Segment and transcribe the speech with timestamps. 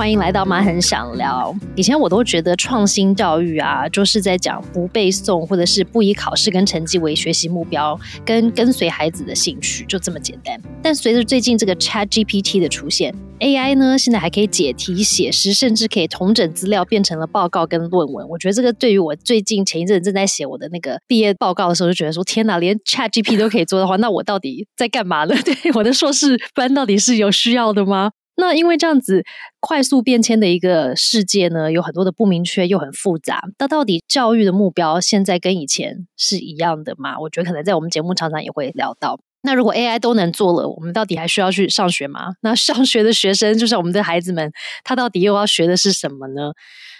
[0.00, 1.54] 欢迎来到妈很想聊。
[1.76, 10.58] 以前我都觉得创新教育啊，就是在讲不背诵，或者是不以考试跟成绩为学习目标，跟跟随孩子的兴趣，就这么简单。
[10.82, 18.26] 但随着最近这个 Chat GPT 的出现，AI 呢现在还可以解题、写诗，甚至可以同整资料变成了报告跟论文。
[18.30, 25.36] 我觉得这个对于我最近前一阵正在写我的那个毕业报告的时候，就觉得说天哪，连 Chat GPT 都可以做的话，那我到底在干嘛呢？
[25.44, 28.12] 对我的硕士班到底是有需要的吗？
[28.36, 29.24] 那因为这样子
[29.60, 33.42] 快速变迁的一个世界呢，有很多的不明确又很复杂。
[33.58, 37.18] 那到底教育的目标现在跟以前是一样的吗？
[37.20, 39.20] 我觉得可能在我们节目常常也会聊到。
[39.42, 42.34] 那如果 AI 都能做了，我们到底还需要去上学吗？
[42.42, 44.52] 那上学的学生，就是我们的孩子们，
[44.84, 46.52] 他到底又要学的是什么呢？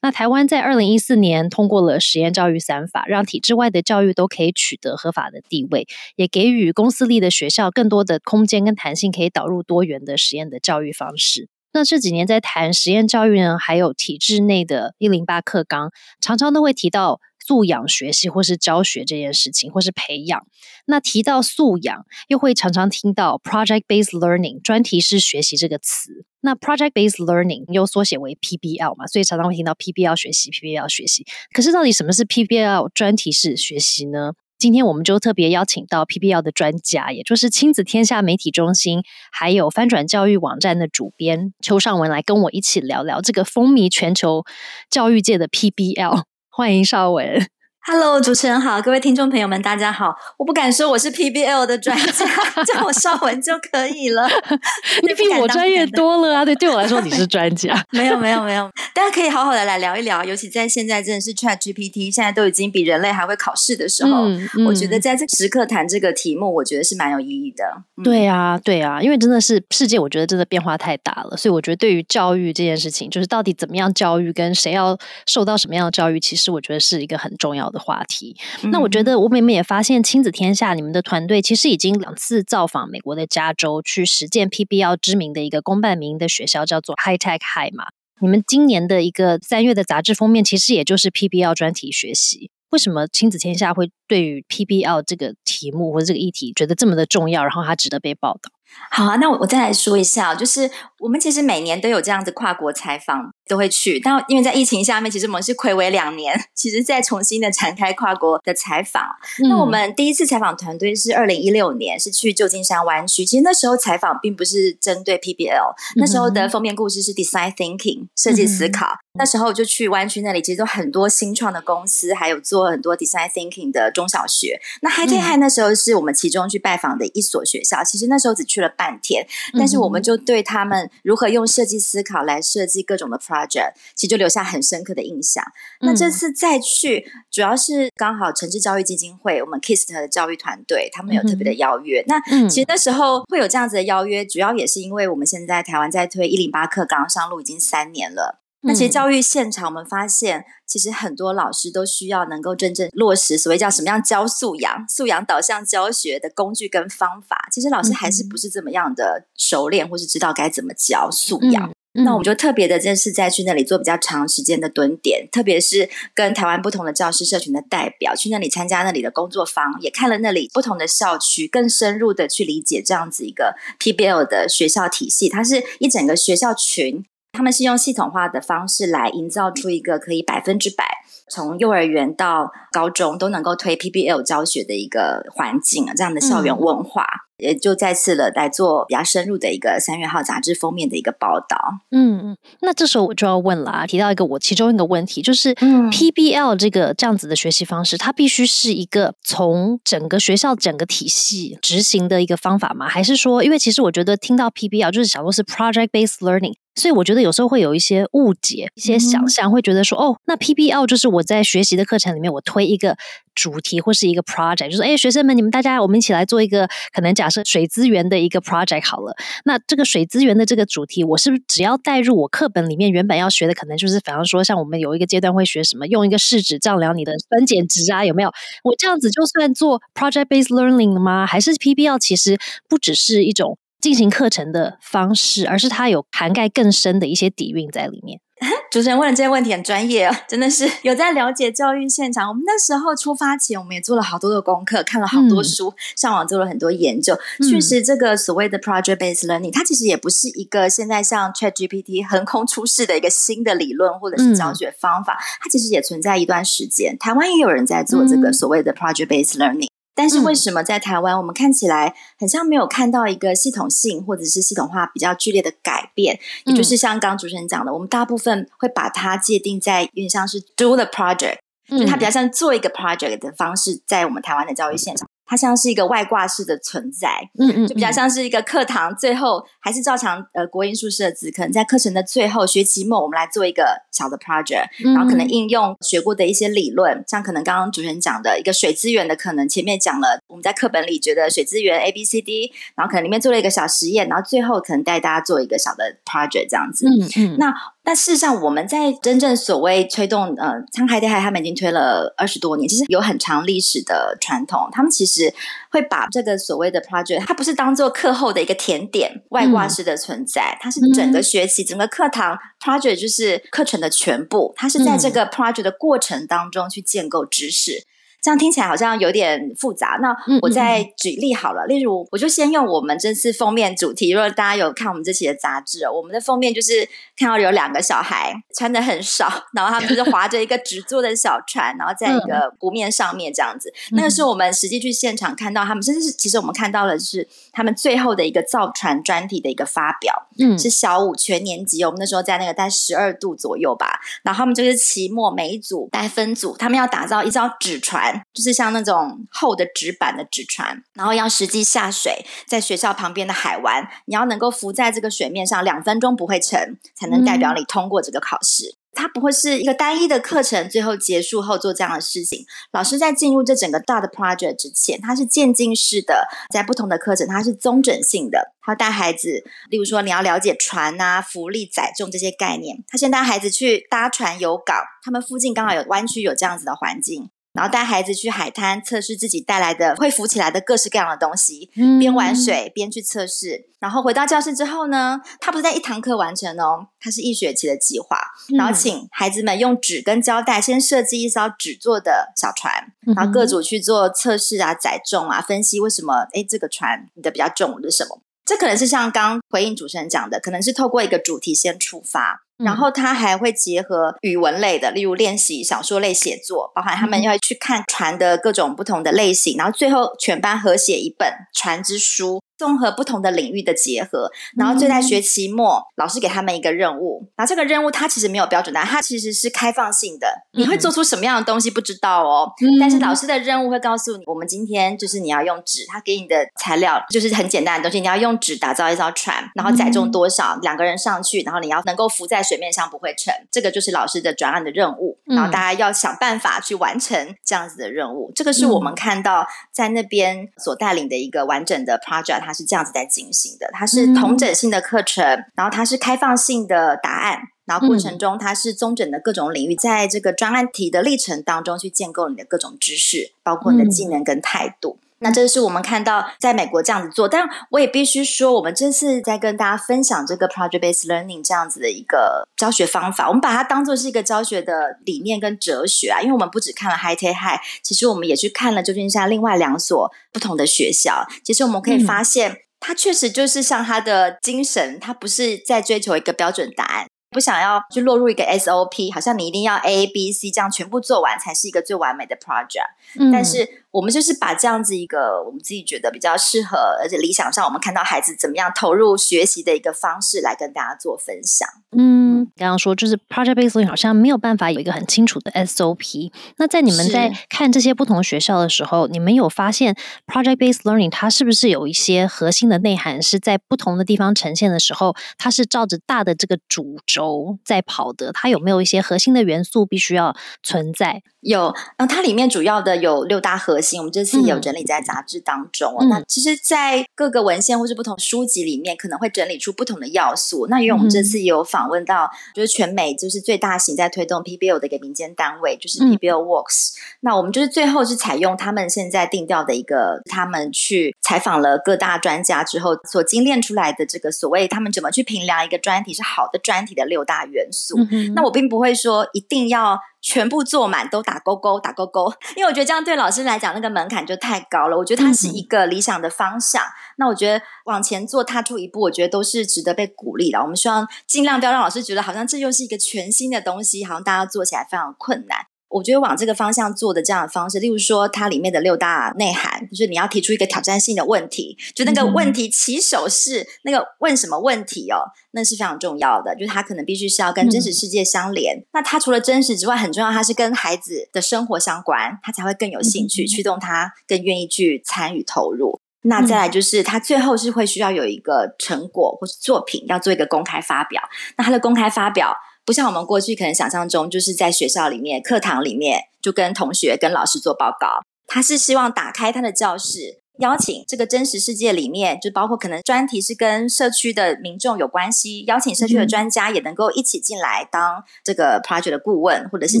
[0.02, 5.86] 那台湾在二零一四年通过了实验教育三法，让体制外的教育都可以取得合法的地位，
[6.16, 11.48] 也给予公私立的学校更多的空间跟弹性，可以导入多元的实验的教育方式。
[11.72, 17.20] 那这几年在谈实验教育呢，还有体制内的一零八课纲，常常都会提到。
[17.46, 20.44] 素养学习或是教学这件事情，或是培养。
[20.86, 26.24] 那提到素养，又会常常听到 project-based learning 专题式学习这个词。
[26.40, 31.24] 那 project-based learning 又缩写为 PBL 嘛，所以常常会听到 PBL 学习，PBL 学习。
[31.52, 34.32] 可是到底什么是 PBL 专题式学习呢？
[34.58, 44.44] 今天我们就特别邀请到 PBL 的专家，也就是亲子天下媒体中心，还有翻转教育网站的主编邱尚文，来跟我一起聊聊这个风靡全球
[44.88, 46.22] 教育界的 PBL。
[46.56, 47.50] 欢迎邵文。
[47.88, 50.12] Hello，主持人好，各位听众朋友们，大家好。
[50.38, 52.26] 我不敢说我是 PBL 的专家，
[52.66, 54.28] 叫我邵文就可以了。
[55.06, 56.44] 你比我专业多了啊！
[56.44, 57.80] 对，对我来说你是专家。
[57.94, 58.68] 没有，没有，没有。
[58.92, 64.26] 大家可以好好的来聊一聊，尤其在现在真的是 Chat GPT，现在都已经比人类还会考试的时候，
[64.66, 67.64] 我觉得在这时刻谈这个题目，我觉得是蛮有意义的。
[68.02, 74.98] 对啊，对啊，因为真的是世界，我觉得真的变化太大了，所以我觉得对于教育这件事情，就是到底怎么样教育，跟谁要
[75.28, 77.75] 受到什么样的教育，其实我觉得是一个很重要的。
[77.78, 78.36] 话题，
[78.70, 87.86] 那我觉得我妹妹也发现亲子天下你们的团队其实已经两次造访美国的加州，去实践 PBL 知名的一个公办民营的学校，叫做 High Tech High 嘛。
[88.20, 92.50] 你们今年的一个三月的杂志封面，其实也就是 PBL 专题学习。
[92.70, 98.50] 为什么亲子天下会对于 PBL 这个题目或者这个议题觉得这么的重要，然后它值得被报道？
[98.90, 103.32] 好啊，那我我再来说一下，就是我们其实每年都有这样子跨国采访。
[103.48, 109.04] 都会去，但因为在疫情下面，其实我们是暌违两年，其实再重新的展开跨国的采访。
[109.48, 113.24] 那我们第一次采访团队是二零一六年，是去旧金山湾区。
[113.24, 118.96] 其实那时候采访并不是针对 PBL，那时候的封面故事是 Design Thinking 设计思考。
[119.18, 124.60] 那时候就去湾区那里，其实都很多新创的公司，还有做很多 Design Thinking 的中小学。
[124.82, 129.26] 那 High Tech High 那时候是我们其中去拜访的一所学校，其实那时候只去了半天，
[129.58, 135.44] 但是我们就对他们如何用设计思考来设计各种的 project，其实就留下很深刻的印象。
[135.80, 142.04] 那这次再去，主要是刚好城市教育基金会，我们 KIST 的教育团队，他们有特别的邀约。
[142.06, 148.42] 那其实那时候会有这样子的邀约，主要也是因为我们现在台湾在推一零八课纲上路已经三年了。
[148.62, 157.48] 那其实教育现场，我们发现，其实很多老师都需要能够真正落实所谓叫什么样教素养、素养导向教学的工具跟方法。
[157.52, 161.70] 其实老师还是不是这么样的熟练，或是知道该怎么教素养。
[161.92, 177.06] 那我们就特别的，这次再去那里做比较长时间的蹲点，特别是跟台湾不同的教师社群的代表去那里参加那里的工作坊，也看了那里不同的校区，更深入的去理解这样子一个 PBL 的学校体系，它是一整个学校群。
[177.36, 180.84] 他们是用系统化的方式来营造出一个可以百分之百
[181.28, 187.04] 从幼儿园到高中都能够推 PBL 教学的一个环境啊，这样的校园文化，
[187.38, 191.58] 也就再次了来做比较深入的一个三月号杂志封面的一个报道。
[191.90, 202.88] 嗯嗯，那这时候我就要问了啊，提到一个我其中一个问题，就是 PBL 这个这样子的学习方式，它必须是一个从整个学校整个体系执行的一个方法吗？
[202.88, 206.54] 还是说，因为其实我觉得听到 PBL 就是想说是 project based learning。
[206.76, 212.96] 所以我觉得有时候会有一些误解、一些想象，会觉得说，哦，那 PBL 就是我在学习的课程里面，我推一个
[213.34, 219.14] 主题或是一个 project，就是哎，学生们，你们大家，我们一起来做一个可能假设水资源的一个 project 好了。
[219.44, 228.30] 那这个水资源的这个主题，我是不是只要带入我课本里面原本要学的，可能就是，比方说，像我们有一个阶段会学什么，用一个试纸丈量你的酸碱值啊，有没有？
[228.64, 231.26] 我这样子就算做 project based learning 了吗？
[231.26, 232.38] 还是 PBL 其实
[232.68, 233.58] 不只是一种？
[233.86, 238.18] 进行课程的方式，而是它有涵盖更深的一些底蕴在里面。
[238.72, 242.28] 主持人问的这些问题很专业哦， 真的是 有在了解教育现场。
[242.28, 247.16] 我们那时候出发前，我们也做了好多的功课，看了好多书，上网做了很多研究。
[247.48, 256.98] 确实，这个所谓的 project based learning，它其实也不是一个现在像 Chat GPT 横空出世的一个新的理论或者是教学方法，它其实也存在一段时间。
[256.98, 259.68] 台湾也有人在做这个所谓的 project based learning。
[259.96, 266.20] 但是为什么在台湾，我们看起来很像没有看到一个系统性或者是系统化比较剧烈的改变？
[266.44, 271.38] 也就是像刚主持人讲的，我们大部分会把它界定在有点像是 do the project，
[271.70, 275.08] 就它比较像做一个 project 的方式，在我们台湾的教育现场。
[275.26, 297.52] 它像是一个外挂式的存在，嗯嗯，就比较像是一个课堂最后还是照常呃国音数设置，可能在课程的最后学期末，我们来做一个小的 project，然后可能应用学过的一些理论，像可能刚刚主持人讲的一个水资源的，可能前面讲了我们在课本里觉得水资源 A B C D，然后可能里面做了一个小实验，然后最后可能带大家做一个小的 project 这样子，嗯嗯，那。
[297.86, 304.68] 但事实上，我们在真正所谓推动呃，沧海电海他们已经推了二十多年，其实有很长历史的传统。
[304.72, 305.32] 他们其实
[305.70, 314.52] 会把这个所谓的 project，它不是当做课后的一个甜点、外挂式的存在，它是整个学期、整个课堂 project 就是课程的全部。
[314.56, 317.84] 它是在这个 project 的过程当中去建构知识。
[318.26, 320.00] 这样听起来好像有点复杂。
[320.02, 320.12] 那
[320.42, 324.10] 我再举例好了，例如，我就先用我们这次封面主题。
[324.10, 333.72] 如果大家有看我们这期的杂志，我们的封面就是看到有两个小孩穿的很少，然后他们就是划着一个 纸做的小船，然后在一个湖面上面这样子。
[333.92, 340.26] 那个是我们实际去现场看到他们，甚至是其实我们看到的是他们最后的一个造船专题的一个发表。
[340.40, 344.00] 嗯，是小五全年级，我们那时候在那个在十二度左右吧。
[344.24, 348.15] 然后他们就是期末每一组带分组，他们要打造一艘纸船。
[348.32, 358.76] 就是像那种厚的纸板的纸船，然后要实际下水，在学校旁边的海湾，你要能够浮在这个水面上两分钟不会沉，才能代表你通过这个考试。
[358.98, 362.46] 它不会是一个单一的课程，最后结束后做这样的事情。
[362.72, 368.54] 老师在进入这整个大的 project 之前，它是渐进式的，在不同的课程，它是综整性的。
[368.62, 372.82] 他带孩子，例如说你要了解船啊、浮力、载重这些概念。
[372.88, 377.28] 他先带孩子去搭船游港，他们附近刚好有湾区，有这样子的环境。
[377.56, 383.70] 然后带孩子去海滩测试自己带来的会浮起来的各式各样的东西，边玩水边去测试。
[383.78, 388.18] 然后回到教室之后呢，他不是在一堂课完成哦，他是一学期的计划。
[388.56, 398.20] 然后请孩子们用纸跟胶带先设计一艘纸做的小船，然后各组去做测试啊、载重啊、分析为什么哎这个船你的比较重是什么。
[398.44, 402.45] 这可能是像刚回应主持人讲的，可能是透过一个主题先出发。
[402.58, 412.40] 然后他还会结合语文类的，例如练习小说类写作，包含他们要去看船的各种不同的类型，然后最后全班合写一本船之书。
[412.56, 417.28] 综合不同的领域的结合，然后就在学期末，老师给他们一个任务。
[417.36, 420.26] 然后这个任务它其实没有标准答案，它其实是开放性的。
[420.52, 422.50] 你会做出什么样的东西不知道哦。
[422.80, 433.34] 但是老师的任务会告诉你，我们今天就是你要用纸，他给你的材料就是很简单的东西，你要用纸打造一艘船，然后载重多少，两个人上去，然后你要能够浮在水面上不会沉。
[433.50, 435.18] 这个就是老师的转案的任务。
[435.24, 438.32] 然后大家要想办法去完成这样子的任务。
[438.34, 442.45] 这个是我们看到在那边所带领的一个完整的 project。
[442.46, 445.24] 它是这样子在进行的，它是同整性的课程，
[445.56, 454.98] 然后它是开放性的答案，然后过程中它是综整的各种领域，在这个专案题的历程当中去建构你的各种知识，包括你的技能跟态度。
[455.20, 477.06] 那这是我们看到在美国这样子做，但我也必须说，我们这次在跟大家分享这个 project based learning 这样子的一个教学方法，我们把它当做是一个教学的理念跟哲学啊，因为我们不只看了 High Tech High，其实我们也去看了旧金山另外两所不同的学校，其实我们可以发现，它确实就是像它的精神，它不是在追求一个标准答案。
[477.32, 483.30] 不想要去落入一个 SOP，好像你一定要 A B C 这样全部做完才是一个最完美的 project。
[483.30, 491.66] 但是我们就是把这样子一个我们自己觉得比较适合，而且理想上我们看到孩子怎么样投入学习的一个方式来跟大家做分享。
[491.96, 496.30] 嗯，刚刚说就是 project based learning 好像没有办法有一个很清楚的 SOP。
[496.58, 508.30] 那在你们在看这些不同学校的时候，你们有发现 project based learning 它是不是有一些核心的内涵是在不同的地方呈现的时候，它是照着大的这个主轴在跑的？
[508.32, 511.22] 它有没有一些核心的元素必须要存在？
[511.46, 515.96] 有，那它里面主要的有六大核心，我们这次也有整理在杂志当中。
[516.08, 520.66] 那其实，在各个文献或是不同书籍里面，可能会整理出不同的要素。
[520.66, 526.94] 那因为我们这次有访问到，就是全美就是最大型在推动 PBL 的一个民间单位，就是 PBL Works。
[527.20, 537.96] 那我们就是最后是采用他们现在定调的一个，他们去采访了各大专家之后所精炼出来的这个所谓他们怎么去评量一个专题是好的专题的六大元素。
[538.34, 540.00] 那我并不会说一定要。
[540.28, 544.96] 全部坐满都打勾勾打勾勾， 因为我觉得这样对老师来讲那个门槛就太高了。
[544.96, 546.82] 我觉得它是一个理想的方向。
[547.16, 550.58] 那我觉得往前做踏出一步，我觉得都是值得被鼓励的。
[550.60, 555.66] 我们希望尽量不要让老师觉得好像这又是一个全新的东西，好像大家做起来非常困难。
[555.88, 566.54] 我觉得往这个方向做的这样的方式，例如说它里面的六大内涵，就是你要提出一个挑战性的问题，就那个问题起手是那个问什么问题哦，那是非常重要的。
[566.56, 568.84] 就是它可能必须是要跟真实世界相连。
[568.92, 576.00] 那它除了真实之外，很重要，它是跟孩子的生活相关，他才会更有兴趣，驱动他更愿意去参与投入。
[576.22, 581.22] 那再来就是，他最后是会需要有一个成果或是作品要做一个公开发表。
[581.56, 582.56] 那他的公开发表。
[582.86, 588.22] 不像我们过去可能想象中，就是在学校里面、课堂里面就跟同学、跟老师做报告。
[588.46, 590.40] 他是希望打开他的教室。
[590.58, 600.00] 邀请这个真实世界里面，就包括可能专题是跟社区的民众有关系，邀请社区的专家也能够一起进来当这个 project 的顾问，或者是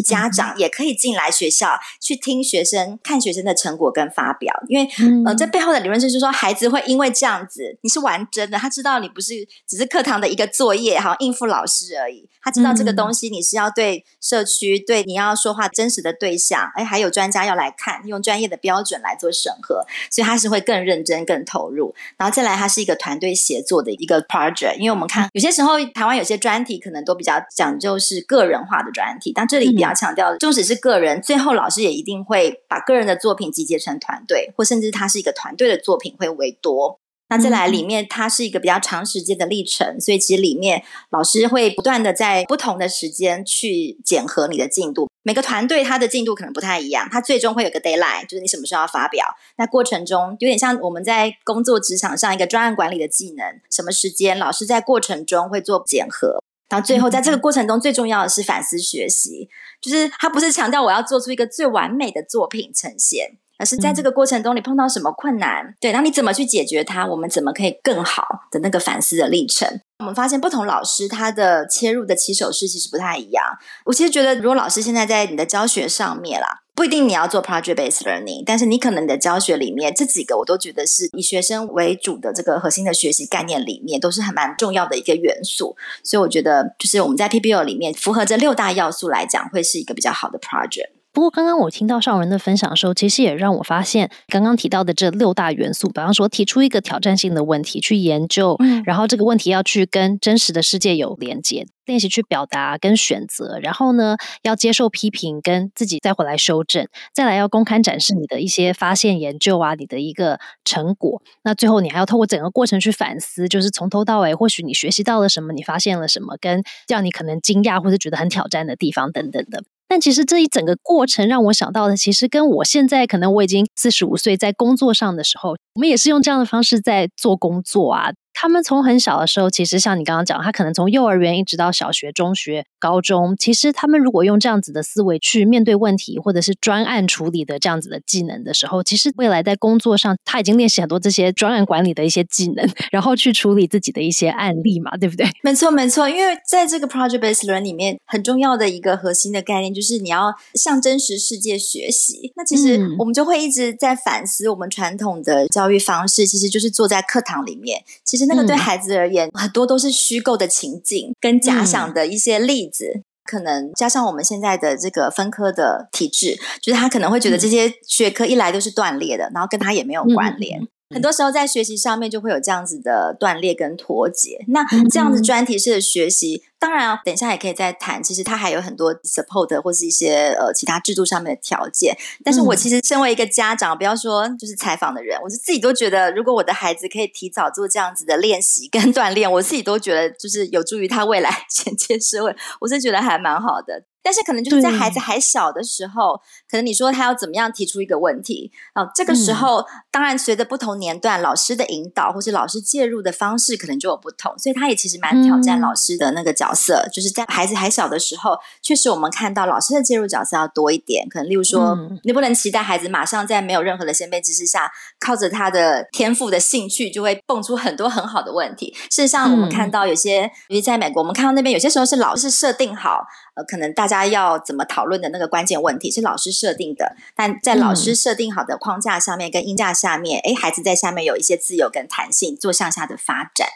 [0.00, 4.54] 家长也可以进来学校去听学生看学生的成果跟发表。
[4.68, 4.88] 因为
[5.26, 12.26] 呃，这背后的理论是就是说，孩子会因为这样子，你是玩真的，他知道你不是只是课堂的一个作业，好像应付老师而已。
[12.42, 20.45] 他知道这个东西你是要对社区，对你要说话真实的对象，哎，还有专家要来看，用专业的标准来做审核，所以他是。
[20.48, 24.76] 会更认真、更投入，然后再来，它是一个团队协作的一个 project。
[24.76, 36.98] 因为我们看有些时候台湾有些专题可能都比较讲究是个人化的专题，但这里比较强调，纵使是个人，最后老师也一定会把个人的作品集结成团队，或甚至它是一个团队的作品会为多。
[37.28, 45.08] 那再来里面，它是一个比较长时间的历程，所以其实里面老师会不断的在不同的时间去检核你的进度。
[45.24, 49.26] 每个团队它的进度可能不太一样，它最终会有个 d a y l i n e 就是你什么时候要发表。
[49.56, 59.48] 那过程中有点像我们在工作职场上一个专案管理的技能，什么时间老师在过程中会做检核，到最后在这个过程中最重要的是反思学习，
[59.82, 63.36] 就是他不是强调我要做出一个最完美的作品呈现。
[63.58, 65.74] 而是在这个过程中，你碰到什么困难？
[65.80, 67.06] 对，然后你怎么去解决它？
[67.06, 69.80] 我们怎么可以更好的那个反思的历程？
[69.98, 73.42] 我们发现不同老师他的切入的起手式其实不太一样。
[73.86, 85.74] 我其实觉得，如果老师现在在你的教学上面啦，不一定你要做 project based learning，但是你可能你的教学里面这几个，我都觉得是以学生为主的这个核心的学习概念里面，都是很蛮重要的一个元素。
[86.04, 90.90] 所以我觉得，就是我们在 PBL 里面符合这六大要素来讲，会是一个比较好的 project。
[91.16, 111.22] 不过，刚刚我听到少文的分享的时候，其实也让我发现，刚刚提到的这六大元素，比方说提出一个挑战性的问题去研究，嗯然后这个问题要去跟真实的世界有连接，练习去表达跟选择，然后呢要接受批评，跟自己再回来修正，再来要公开展示你的一些发现研究啊，你的一个成果。
[111.42, 119.62] 那最后你还要透过整个过程去反思，就是从头到尾，或许你学习到了什么，你发现了什么，跟让你可能惊讶或者觉得很挑战的地方等等的。
[119.88, 128.10] 但其实这一整个过程让我想到的，其实跟我现在可能我已经四十五岁，在工作上的时候，我们也是用这样的方式在做工作啊。
[128.38, 145.26] 他们从很小的时候，其实像你刚刚讲，他可能从幼儿园一直到小学、中学、高中，其实他们如果用这样子的思维去面对问题，或者是专案处理的这样子的技能的时候，其实未来在工作上他已经练习很多这些专案管理的一些技能，然后去处理自己的一些案例嘛，对不对？
[145.42, 146.06] 没错，没错。
[146.06, 152.34] 因为在这个 project based learn 里面，很重要的一个核心的概念就是你要向真实世界学习。
[152.36, 158.25] 那其实我们就会一直在反思我们传统的教育方式，其实就是坐在课堂里面，其实。
[158.26, 170.60] 那个对孩子而言，很多都是虚构的情境跟假想的一些例子，可能加上我们现在的这个分科的体制，就是他可能会觉得这些学科一来都是断裂的，然后跟他也没有关联。
[170.90, 174.44] 很多时候在学习上面就会有这样子的断裂跟脱节。
[174.48, 176.44] 那这样子专题式的学习。
[176.58, 178.02] 当然啊，等一下也可以再谈。
[178.02, 181.96] 其实它还有很多 support 或是一些呃其他制度上面的条件。
[182.24, 192.34] 但是我其实身为一个家长，不要说就是采访的人，我是自己都觉得，如果我的孩子可以提早做这样子的练习跟 锻炼，我自己都觉得就是有助于他未来 衔接社会。
[192.60, 193.84] 我是觉得还蛮好的。
[194.06, 214.70] 但是可能就是在孩子还小的时候，可能你说他要怎么样提出一个问题哦，这个时候当然随着不同年段，老师的引导或是老师介入的方式可能就有不同，所以他也其实蛮挑战老师的那个角色，就是在孩子还小的时候，确实我们看到老师的介入角色要多一点，可能例如说你不能期待孩子马上在没有任何的先辈知识下，
[215.00, 218.72] 靠着他的天赋的兴趣就会蹦出很多很好的问题。
[218.88, 223.04] 事实上，我们看到有些，尤其在美国，我们看到那边有些时候是老师设定好。
[223.36, 233.48] 呃，可能大家要怎么讨论的那个关键问题是老师设定的，但在老师设定好的框架下面跟音架下面，哎，孩子在下面有一些自由跟弹性，做向下的发展。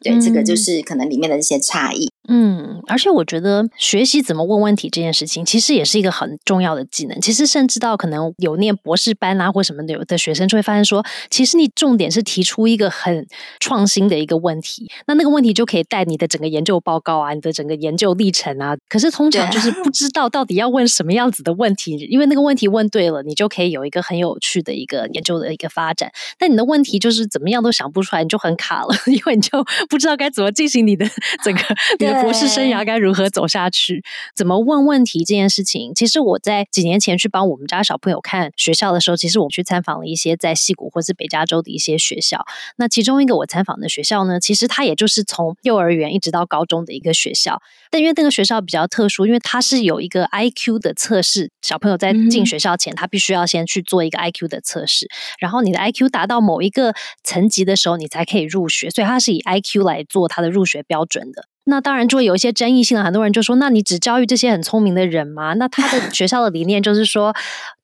[0.00, 2.12] 对，这个就是可能里面的一些差异。
[2.30, 7.18] 嗯，而且我觉得学习怎么问问题这件事情，其实也是一个很重要的技能。
[7.22, 13.26] 其实甚至到可能有念博士班啊或什么的，有的学生就会发现说，其实你重点是提出一个很
[13.60, 18.76] 创新的一个问题，那那个问题就可以带你的整个研究报告啊，你的整个研究历程啊。
[18.90, 26.12] 可是通常就是不知道到底要问什么样子的问题，因为那个问题问对了，你就可以有一个很有趣的一个研究的一个发展。
[26.38, 31.06] 但你的问题就是怎么样都想不出来，你就很卡了， 因为你就不知道该怎么进行你的
[31.42, 31.60] 整个
[31.98, 32.17] 你的。
[32.22, 34.02] 博士生涯该如何走下去？
[34.34, 42.44] 怎么问问题这件事情，其实我在几年前去帮我们家小朋友看学校的时候，其实我去参访了一些在西谷或是北加州的一些学校。
[42.76, 47.60] 那其中一个我参访的学校呢，其实它也就是从幼儿园一直到高中的一个学校。
[47.90, 55.08] 但因为那个学校比较特殊，因为它是有一个 I Q 的测试，小朋友在进学校前，他必须要先去做一个 I Q 的测试，
[55.38, 56.94] 然后你的 I Q 达到某一个
[57.24, 58.90] 层级的时候，你才可以入学。
[58.90, 61.47] 所以它是以 I Q 来做它的入学标准的。
[61.68, 67.34] 那当然就会有一些争议性了，很多人就说：“那你只教育这些很聪明的人吗？”那他的 学校的理念就是说。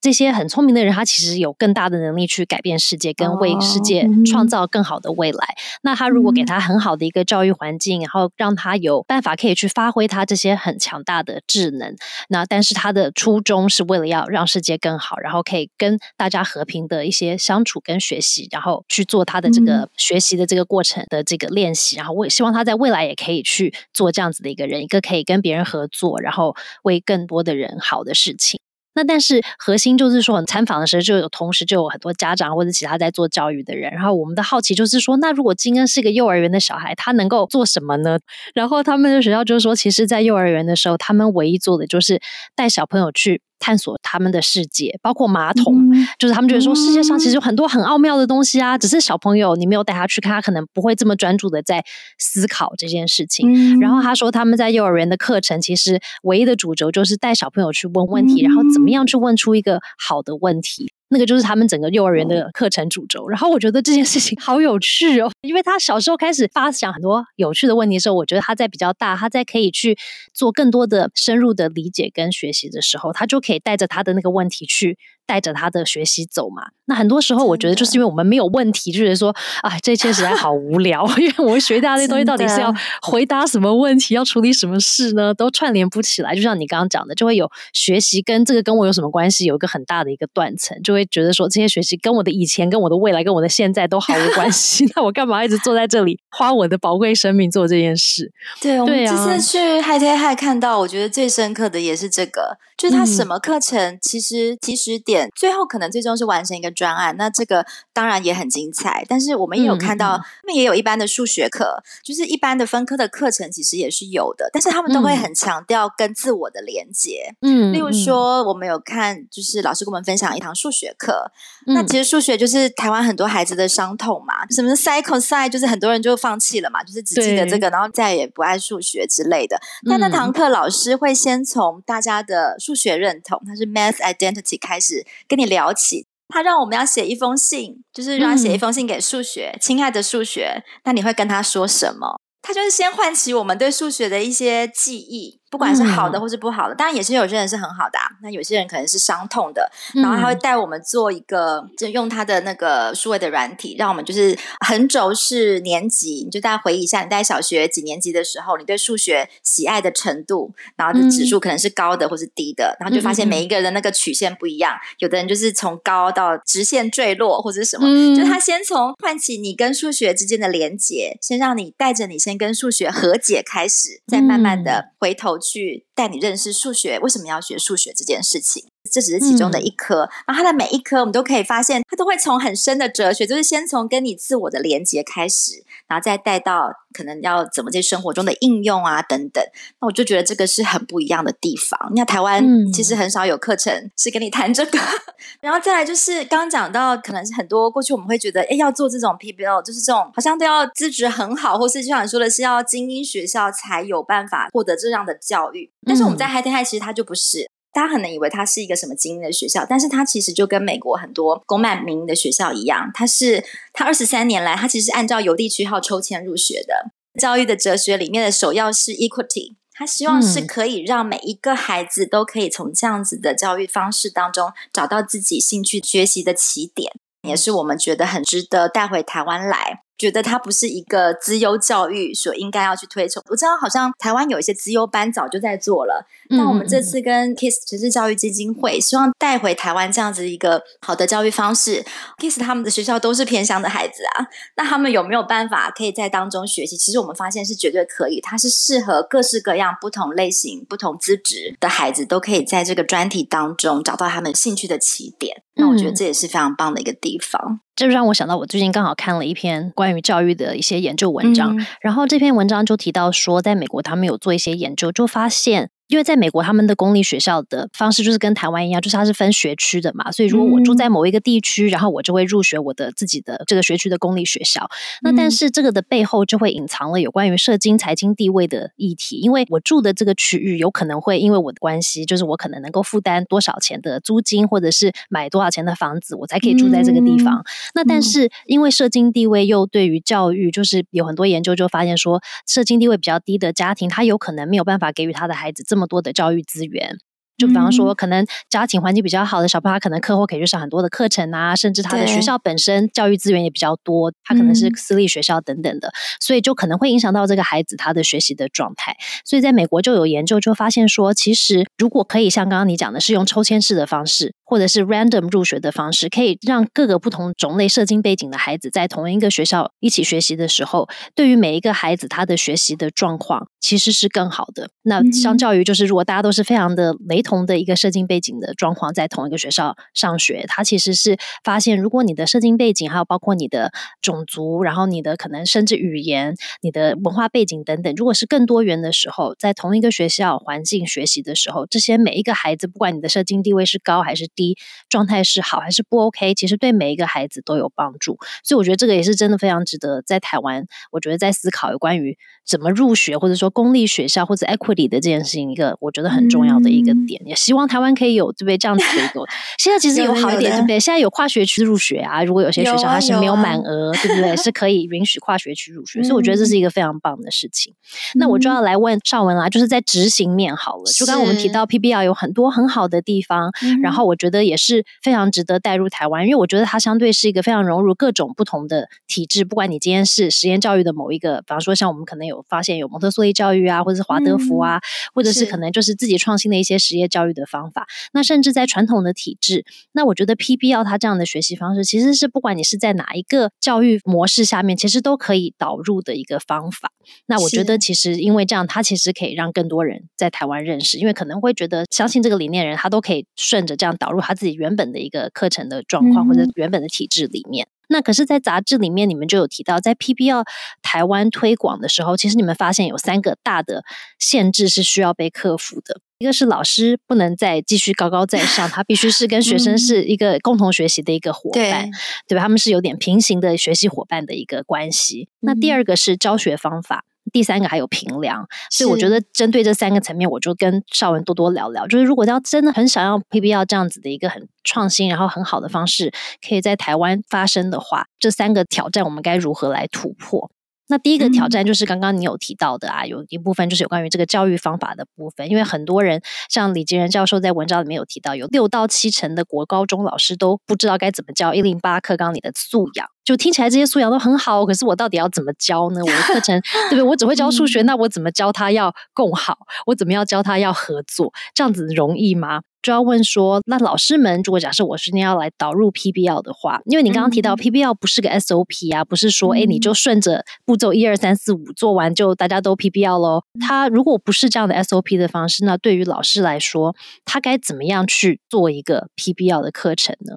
[0.00, 5.54] 这些很聪明的人，他其实有更大的能力去改变世界，跟为世界创造更好的未来。
[5.80, 11.96] 那他如果给他很好的一个教育环境，然后让他有办法可以去发挥他这些很强大的智能，
[12.28, 21.96] 那但是他的初衷是为了要让世界更好，然后可以跟大家和平的一些相处跟学习，然后去做他的这个学习的这个过程的这个练习。
[21.96, 28.60] 然后我也希望他在未来也可以去做这样子的一个人，一个可以跟别人合作，然后为更多的人好的事情。
[28.94, 38.18] 那但是核心就是说，参访的时候就有同时就有很多家长或者其他在做教育的人，然后我们的好奇就是说，那如果金恩是个幼儿园的小孩，他能够做什么呢？
[38.54, 42.20] 然后他们的学校就是说，其实，在幼儿园的时候，他们唯一做的就是
[42.54, 43.42] 带小朋友去。
[43.60, 51.82] 探索他们的世界，包括马桶，就是他们觉得说世界上其实有很多很奥妙的东西啊，只是小朋友你没有带他去看，他可能不会这么专注的在
[52.18, 53.80] 思考这件事情。
[53.80, 60.92] 然后他说他们在幼儿园的课程，其实唯一的主轴就是带小朋友去问问题，然后怎么样去问出一个好的问题。
[61.08, 69.96] 那个就是他们整个幼儿园的课程主轴，然后我觉得这件事情好有趣哦， 因为他小时候开始发想很多有趣的问题的时候，我觉得他在比较大，他在可以去
[70.32, 74.98] 做更多的深入的理解跟学习的时候，他就可以带着他的那个问题去。
[75.26, 76.64] 带着他的学习走嘛？
[76.86, 81.06] 那很多时候，我觉得就是因为我们没有问题，就觉得说，哎，这一切实在好无聊。
[81.16, 85.32] 因为我们学一大堆东西，到底是要回答什么问题，要处理什么事呢？
[85.32, 86.34] 都串联不起来。
[86.34, 89.46] 就像你刚刚讲的，就会有学习跟这个跟我有什么关系？
[89.46, 94.84] 有一个很大的一个断层，就会觉得说，这些学习跟我的以前、跟我的未来、跟我的现在都毫无关系。
[94.94, 98.30] 那我干嘛一直坐在这里，花我的宝贵生命做这件事？
[98.60, 105.13] 对，我们这次去嗨天嗨看到，我觉得最深刻的也是这个，就是他什么课程，其实其实点。
[105.34, 109.04] 最后可能最终是完成一个专案，那这个当然也很精彩。
[109.08, 114.50] 但是我们也有看到，他们也有一般的数学课，就是一般的分科的课程，其实也是有的。
[114.52, 117.34] 但是他们都会很强调跟自我的连接。
[117.42, 121.30] 嗯，例如说，我们有看，就是老师跟我们分享一堂数学课。
[121.66, 129.58] 那其实数学就是台湾很多孩子的伤痛嘛，什么 sin cos，就是很多人就放弃了嘛，就是只记得这个，然后再也不爱数学之类的。
[129.88, 135.03] 但那堂课老师会先从大家的数学认同，他是 math identity 开始。
[135.28, 142.20] 跟你聊起，他让我们要写一封信，就是让他写一封信给数学，亲爱的数学，那你会跟他说什么？
[142.42, 145.40] 他就是先唤起我们对数学的一些记忆。
[145.54, 147.96] 不管是好的或是不好的，当然也是有些人是很好的。
[147.96, 154.36] 啊那有些人可能是伤痛的，然后他会带我们做一个，就用他的那个数位的软体，让我们就是
[154.66, 167.86] 横轴是年级，你就大家回忆一下，你在小学几年级的时候，你对数学喜爱的程度，然后的指数可能是高的或是低的，然后就发现每一个人的那个曲线不一样，有的人就是从高到直线坠落或者什么，
[168.16, 175.38] 就他先从唤起你跟数学之间的连接，先让你带着你先跟数学和解开始，再慢慢的回头。
[175.44, 178.70] 去带你认识数学，为什么要学数学这件事情？
[178.94, 180.08] 这只是其中的一科。
[180.26, 189.42] 然后它的每一科，我们都可以发现，它都会从很深的哲学，就是先从跟你自我的连接开始，然后再带到可能要怎么在生活中的应用啊等等。
[189.80, 191.90] 那我就觉得这个是很不一样的地方。
[191.90, 194.78] 你看台湾其实很少有课程是跟你谈这个。
[195.40, 205.70] 然后再来就是刚刚讲到，可能是很多过去我们会觉得，哎，要做这种 PBL，就是这种好像都要资质很好，或是就像你说的是要精英学校才有办法获得这样的教育。
[205.86, 216.92] 但是我们在海天海其实它就不是，大家可能以为它是一个什么精英的学校，但是它其实就跟美国很多公办民营的学校一样，它是它二十三年来，它其实是按照邮递区号抽签入学的。
[217.20, 226.92] 教育的哲学里面的首要是 equity，他希望是可以让每一个孩子都可以从这样子的教育方式当中找到自己兴趣学习的起点，
[227.28, 229.80] 也是我们觉得很值得带回台湾来。
[229.96, 233.22] 觉得它不是一个资优教育所应该要去推崇。
[233.30, 241.84] 我知道好像台湾有一些资优班早就在做了，那我们这次跟 Kiss 城市教育基金会希望带回台湾这样子一个好的教育方式。
[242.18, 246.76] Kiss 他们的学校都是偏乡的孩子啊，那他们有没有办法可以在当中学习？
[246.76, 255.42] 其实我们发现是绝对可以，它是适合各式各样、不同类型、不同资质的孩子都可以在这个专题当中找到他们兴趣的起点。
[255.56, 257.60] 那我觉得这也是非常棒的一个地方。
[257.76, 265.70] 这就让我想到，我最近刚好看了一篇关于教育的一些研究文章，然后这篇文章就提到说，在美国他们有做一些研究，就发现。
[265.88, 270.10] 因为在美国，他们的公立学校的方式就是跟台湾一样，就是它是分学区的嘛。
[270.10, 274.68] 所以如果我住在某一个地区，然后我就会入学我的自己的这个学区的公立学校。
[275.02, 287.44] 那但是这个的背后就会隐藏了有关于社经财经地位的议题，因为我住的这个区域有可能会因为我的关系，就是我可能能够负担多少钱的租金，或者是买多少钱的房子，我才可以住在这个地方。
[287.74, 296.98] 那但是因为社经地位又对于教育，就是有很多研究就发现说，社经地位比较低的家庭，他有可能没有办法给予他的孩子这么多的教育资源。
[297.36, 308.96] 就比方说，可能家庭环境比较好的小朋友，他可能课后可以去上很多的课程啊，甚至他的学校本身教育资源也比较多，他可能是私立学校等等的，所以就可能会影响到这个孩子他的学习的状态。
[309.24, 324.68] 所以在美国就有研究就发现说，其实如果可以像刚刚你讲的，是用抽签式的方式，或者是 random 入学的方式，可以让各个不同种类社经背景的孩子在同一个学校一起学习的时候，对于每一个孩子他的学习的状况其实是更好的。
[324.82, 327.23] 那相较于就是如果大家都是非常的雷。
[327.24, 344.56] 同的一个社经背景的状况，在同一个学校上学，他其实是发现，如果你的社经背景，还有包括你的种族，然后你的可能甚至语言、你的文化背景等等，如果是更多元的时候，在同一个学校环境学习的时候，这些每一个孩子，不管你的社经地位是高还是低，
[344.88, 348.18] 状态是好还是不 OK，其实对每一个孩子都有帮助。
[348.44, 357.13] 所以我觉得这个也是真的非常值得在台湾，我觉得在思考有关于怎么入学，或者说公立学校或者 equity 的这件事情，一个我觉得很重要的一个点。
[357.26, 359.22] 也希望台湾可以有对不对这样子的一个，
[359.58, 360.80] 现在其实有好一点对不对？
[360.80, 364.36] 现在有跨学区入学啊，如果有些学校它是没有满额，对不对？
[364.42, 367.74] 是可以允许跨学区入学，所以我觉得这是一个非常棒的事情。
[368.14, 373.50] 那我就要来问邵文啦，就是在执行面好了，就刚刚我们提到 PBL 有很多很好的地方，
[373.82, 384.80] 然后我觉得也是非常值得带入台湾，因为我觉得它相对是一个非常融入各种不同的体制，不管你今天是实验教育的某一个，比方说像我们可能有发现有蒙特梭利教育啊，或者是华德福啊，
[385.14, 387.86] 或者是可能就是自己创新的一些实验教育的方法。
[388.12, 396.92] 那甚至在传统的体制，那我觉得 PBL 它这样的学习方式，其实是不管你是在哪一个教育模式下面，其实都可以导入的一个方法。
[397.26, 407.66] 那我觉得其实因为这样，它其实可以让更多人在台湾认识，因为可能会觉得相信这个理念人，他都可以顺着这样导入他自己原本的一个课程的状况或者原本的体制里面。
[407.86, 410.42] 那可是，在杂志里面，你们就有提到，在 PBL
[410.80, 413.84] 台湾推广的时候，其实你们发现有三个大的
[414.18, 416.00] 限制是需要被克服的。
[416.18, 421.90] 一个是老师不能再继续高高在上，他必须是跟学生是一个共同学习的一个伙伴，
[422.28, 422.42] 对吧？
[422.42, 425.28] 他们是有点平行的学习伙伴的一个关系。
[425.40, 428.46] 那第二个是教学方法，第三个还有评量。
[428.70, 431.86] 所以我觉得针对这三个层面，我就跟邵文多多聊聊。
[431.86, 436.12] 就是如果要真的很想要 PBL 这样子的一个很创新，然后很好的方式，
[436.46, 440.50] 可以在台湾发生的话，这三个挑战我们该如何来突破？
[440.88, 446.20] 那第一个挑战就是刚刚你有提到的啊，有一部分就是有关于这个教育方法的部分，因为很多人
[446.50, 453.13] 像李吉仁教授在文章里面有提到，有六到七成的国高中老师都不知道该怎么教一零八课纲里的素养。
[453.24, 456.00] 就听起来这些素养都很好，可是我到底要怎么教呢？
[456.00, 456.60] 我的课程
[456.90, 457.02] 对不对？
[457.02, 459.56] 我只会教数学，那我怎么教他要共好？
[459.86, 461.32] 我怎么样教他要合作？
[461.54, 462.60] 这样子容易吗？
[462.82, 473.42] 就要问说，那老师们，如果假设我是要来导入 PBL 的话，因为你刚刚提到 PBL 不是个 SOP 啊，不是说哎你就顺着步骤一二三四五做完就大家都 PBL 喽。
[473.66, 480.34] 他如果不是这样的 SOP 的方式，那对于老师来说，他该怎么样去做一个 PBL 的课程呢？